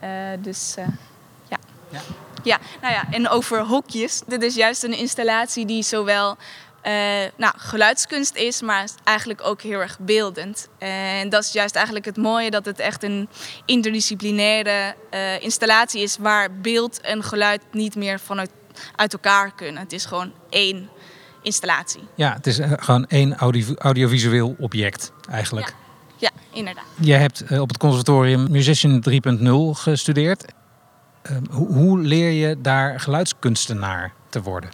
Eh, 0.00 0.10
dus 0.38 0.74
eh, 0.76 0.86
ja. 1.48 1.58
Ja. 1.90 2.00
ja. 2.42 2.58
nou 2.80 2.92
ja, 2.92 3.04
en 3.10 3.28
over 3.28 3.60
hokjes. 3.60 4.22
Dit 4.26 4.42
is 4.42 4.54
juist 4.54 4.82
een 4.82 4.96
installatie 4.98 5.66
die 5.66 5.82
zowel 5.82 6.36
nou, 7.36 7.54
geluidskunst 7.56 8.34
is, 8.34 8.60
maar 8.60 8.88
eigenlijk 9.04 9.42
ook 9.44 9.62
heel 9.62 9.80
erg 9.80 9.98
beeldend. 9.98 10.68
En 10.78 11.28
dat 11.28 11.44
is 11.44 11.52
juist 11.52 11.74
eigenlijk 11.74 12.04
het 12.04 12.16
mooie, 12.16 12.50
dat 12.50 12.64
het 12.64 12.78
echt 12.78 13.02
een 13.02 13.28
interdisciplinaire 13.64 14.94
installatie 15.40 16.02
is 16.02 16.16
waar 16.16 16.52
beeld 16.52 17.00
en 17.00 17.22
geluid 17.22 17.62
niet 17.72 17.94
meer 17.94 18.20
vanuit 18.20 18.50
uit 18.96 19.12
elkaar 19.12 19.54
kunnen. 19.54 19.82
Het 19.82 19.92
is 19.92 20.04
gewoon 20.04 20.32
één 20.50 20.88
installatie. 21.42 22.02
Ja, 22.14 22.32
het 22.32 22.46
is 22.46 22.58
eh, 22.58 22.72
gewoon 22.76 23.06
één 23.06 23.36
audio- 23.36 23.74
audiovisueel 23.74 24.54
object 24.58 25.12
eigenlijk. 25.30 25.74
Ja, 26.16 26.30
inderdaad. 26.52 26.84
Jij 27.00 27.18
hebt 27.18 27.40
eh, 27.40 27.60
op 27.60 27.68
het 27.68 27.78
conservatorium 27.78 28.50
Musician 28.50 29.04
3.0 29.10 29.80
gestudeerd. 29.80 30.44
Ehm, 31.22 31.42
hoe, 31.50 31.98
leer 32.00 32.30
je 32.30 32.60
daar 32.60 33.00
geluidskunstenaar 33.00 34.12
te 34.28 34.42
worden? 34.42 34.70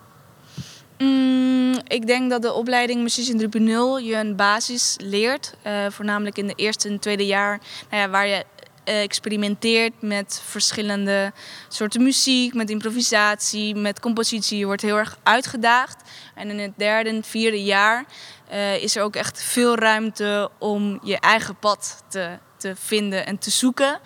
Mm, 0.98 1.78
ik 1.86 2.06
denk 2.06 2.30
dat 2.30 2.42
de 2.42 2.52
opleiding 2.52 3.02
Musician 3.02 3.38
3.0 3.38 4.06
je 4.06 4.14
een 4.16 4.36
basis 4.36 4.96
leert. 5.02 5.54
eh, 5.62 5.86
voornamelijk 5.90 6.38
in 6.38 6.46
de 6.46 6.54
eerste 6.54 6.88
en 6.88 6.98
tweede 6.98 7.26
jaar. 7.26 7.60
Nou 7.90 8.02
ja, 8.02 8.08
waar 8.08 8.26
je 8.26 8.44
experimenteert 8.88 9.92
met 10.00 10.42
verschillende 10.44 11.32
soorten 11.68 12.02
muziek, 12.02 12.54
met 12.54 12.70
improvisatie, 12.70 13.74
met 13.74 14.00
compositie. 14.00 14.58
Je 14.58 14.66
wordt 14.66 14.82
heel 14.82 14.96
erg 14.96 15.18
uitgedaagd. 15.22 16.02
En 16.34 16.50
in 16.50 16.58
het 16.58 16.72
derde 16.76 17.20
vierde 17.22 17.62
jaar 17.62 18.04
eh, 18.48 18.82
is 18.82 18.96
er 18.96 19.02
ook 19.02 19.16
echt 19.16 19.42
veel 19.42 19.76
ruimte 19.76 20.50
om 20.58 21.00
je 21.02 21.18
eigen 21.18 21.56
pad 21.56 22.02
te, 22.08 22.38
te 22.56 22.72
vinden 22.76 23.26
en 23.26 23.38
te 23.38 23.50
zoeken. 23.50 24.00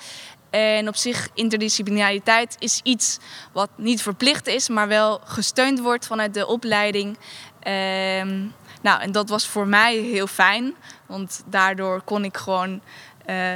En 0.51 0.89
op 0.89 0.97
zich, 0.97 1.29
interdisciplinariteit 1.35 2.57
is 2.59 2.81
iets 2.83 3.19
wat 3.53 3.71
niet 3.77 4.03
verplicht 4.03 4.47
is, 4.47 4.69
maar 4.69 4.89
wel 4.89 5.21
gesteund 5.25 5.81
wordt 5.81 6.07
vanuit 6.07 6.35
de 6.35 6.47
opleiding. 6.47 7.19
Ehm, 7.61 8.47
nou, 8.83 9.01
en 9.01 9.13
dat 9.13 9.29
was 9.29 9.47
voor 9.47 9.67
mij 9.67 9.97
heel 9.97 10.27
fijn, 10.27 10.75
want 11.07 11.43
daardoor 11.47 12.03
kon 12.03 12.25
ik 12.25 12.37
gewoon 12.37 12.73
eh, 12.73 12.81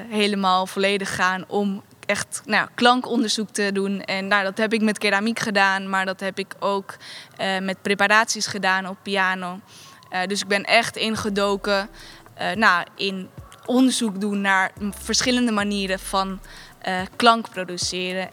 helemaal 0.09 0.67
volledig 0.67 1.15
gaan 1.15 1.45
om 1.49 1.83
echt 2.07 2.43
nou, 2.45 2.69
klankonderzoek 2.75 3.51
te 3.51 3.71
doen. 3.73 4.01
En 4.01 4.27
nou, 4.27 4.45
dat 4.45 4.59
heb 4.59 4.73
ik 4.73 4.83
met 4.83 4.99
keramiek 4.99 5.39
gedaan, 5.39 5.91
maar 5.91 6.05
dat 6.05 6.21
heb 6.21 6.39
ik 6.39 6.55
ook 6.59 6.97
eh, 7.37 7.59
met 7.59 7.83
preparaties 7.83 8.47
gedaan 8.47 8.89
op 8.89 8.97
piano. 9.03 9.61
Eh, 10.09 10.27
dus 10.27 10.41
ik 10.41 10.49
ben 10.49 10.65
echt 10.65 10.97
ingedoken 10.97 11.89
eh, 12.35 12.53
nou, 12.57 12.87
in 12.97 13.29
onderzoek 13.65 14.21
doen 14.21 14.41
naar 14.41 14.71
verschillende 14.91 15.53
manieren 15.53 15.99
van 15.99 16.41
eh, 16.79 17.01
klank 17.17 17.51
produceren. 17.51 18.29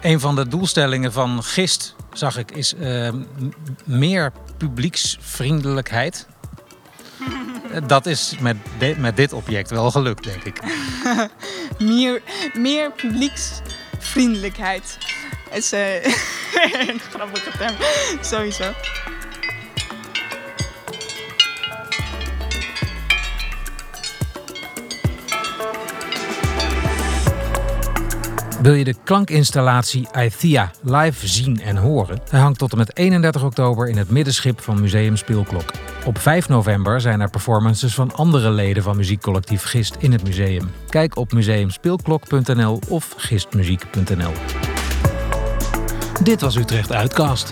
Een 0.00 0.20
van 0.20 0.34
de 0.34 0.48
doelstellingen 0.48 1.12
van 1.12 1.42
GIST, 1.42 1.94
zag 2.12 2.36
ik, 2.38 2.50
is 2.50 2.74
meer 3.84 4.32
publieksvriendelijkheid. 4.56 6.26
Eh, 7.72 7.80
Dat 7.86 8.06
is 8.06 8.34
met, 8.40 8.56
de- 8.78 8.94
met 8.98 9.16
dit 9.16 9.32
object 9.32 9.70
wel 9.70 9.90
gelukt, 9.90 10.24
denk 10.24 10.42
ik. 10.44 10.60
Meer, 11.78 12.22
meer 12.54 12.92
publieksvriendelijkheid. 12.92 14.98
Het 15.50 15.62
is 15.62 15.72
eh, 15.72 16.04
een 16.88 17.00
grappige 17.10 17.50
term, 17.58 17.74
sowieso. 18.20 18.72
Wil 28.62 28.74
je 28.74 28.84
de 28.84 28.94
klankinstallatie 29.04 30.08
Aithia 30.12 30.70
live 30.82 31.26
zien 31.28 31.60
en 31.60 31.76
horen? 31.76 32.20
Hij 32.30 32.40
hangt 32.40 32.58
tot 32.58 32.72
en 32.72 32.78
met 32.78 32.96
31 32.96 33.42
oktober 33.44 33.88
in 33.88 33.96
het 33.96 34.10
middenschip 34.10 34.60
van 34.60 34.80
Museum 34.80 35.16
Speelklok. 35.16 35.70
Op 36.04 36.18
5 36.18 36.48
november 36.48 37.00
zijn 37.00 37.20
er 37.20 37.30
performances 37.30 37.94
van 37.94 38.14
andere 38.14 38.50
leden 38.50 38.82
van 38.82 38.96
muziekcollectief 38.96 39.62
Gist 39.62 39.96
in 39.98 40.12
het 40.12 40.24
museum. 40.24 40.70
Kijk 40.88 41.16
op 41.16 41.32
museumspeelklok.nl 41.32 42.80
of 42.88 43.14
gistmuziek.nl. 43.16 44.32
Dit 46.22 46.40
was 46.40 46.56
Utrecht 46.56 46.92
Uitcast. 46.92 47.50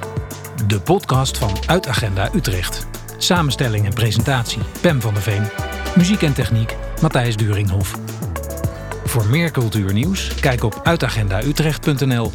De 0.67 0.81
podcast 0.81 1.39
van 1.39 1.51
Uitagenda 1.67 2.29
Utrecht. 2.35 2.87
Samenstelling 3.19 3.87
en 3.87 3.95
presentatie 3.95 4.63
Pem 4.81 5.01
van 5.01 5.15
der 5.15 5.23
Veen. 5.23 5.49
Muziek 5.97 6.23
en 6.23 6.33
techniek 6.33 6.77
Matthijs 7.01 7.37
Duringhof. 7.37 7.99
Voor 9.05 9.27
meer 9.27 9.51
cultuurnieuws, 9.51 10.35
kijk 10.35 10.65
op 10.65 10.81
uitagendautrecht.nl. 10.85 12.33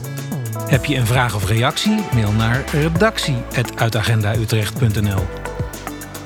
Heb 0.68 0.86
je 0.86 0.96
een 0.96 1.06
vraag 1.06 1.36
of 1.36 1.48
reactie? 1.48 2.04
Mail 2.14 2.32
naar 2.32 2.64
redactie.uitagendautrecht.nl. 2.72 5.45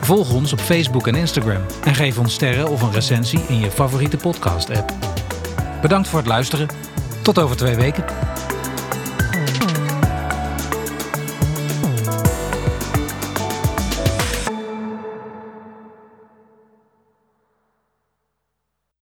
Volg 0.09 0.33
ons 0.33 0.53
op 0.53 0.59
Facebook 0.59 1.07
en 1.07 1.15
Instagram 1.15 1.61
en 1.83 1.95
geef 1.95 2.17
ons 2.17 2.33
sterren 2.33 2.69
of 2.69 2.81
een 2.81 2.91
recensie 2.91 3.39
in 3.47 3.59
je 3.59 3.71
favoriete 3.71 4.17
podcast-app. 4.17 4.93
Bedankt 5.81 6.07
voor 6.07 6.19
het 6.19 6.27
luisteren. 6.27 6.67
Tot 7.21 7.39
over 7.39 7.57
twee 7.57 7.75
weken. 7.75 8.03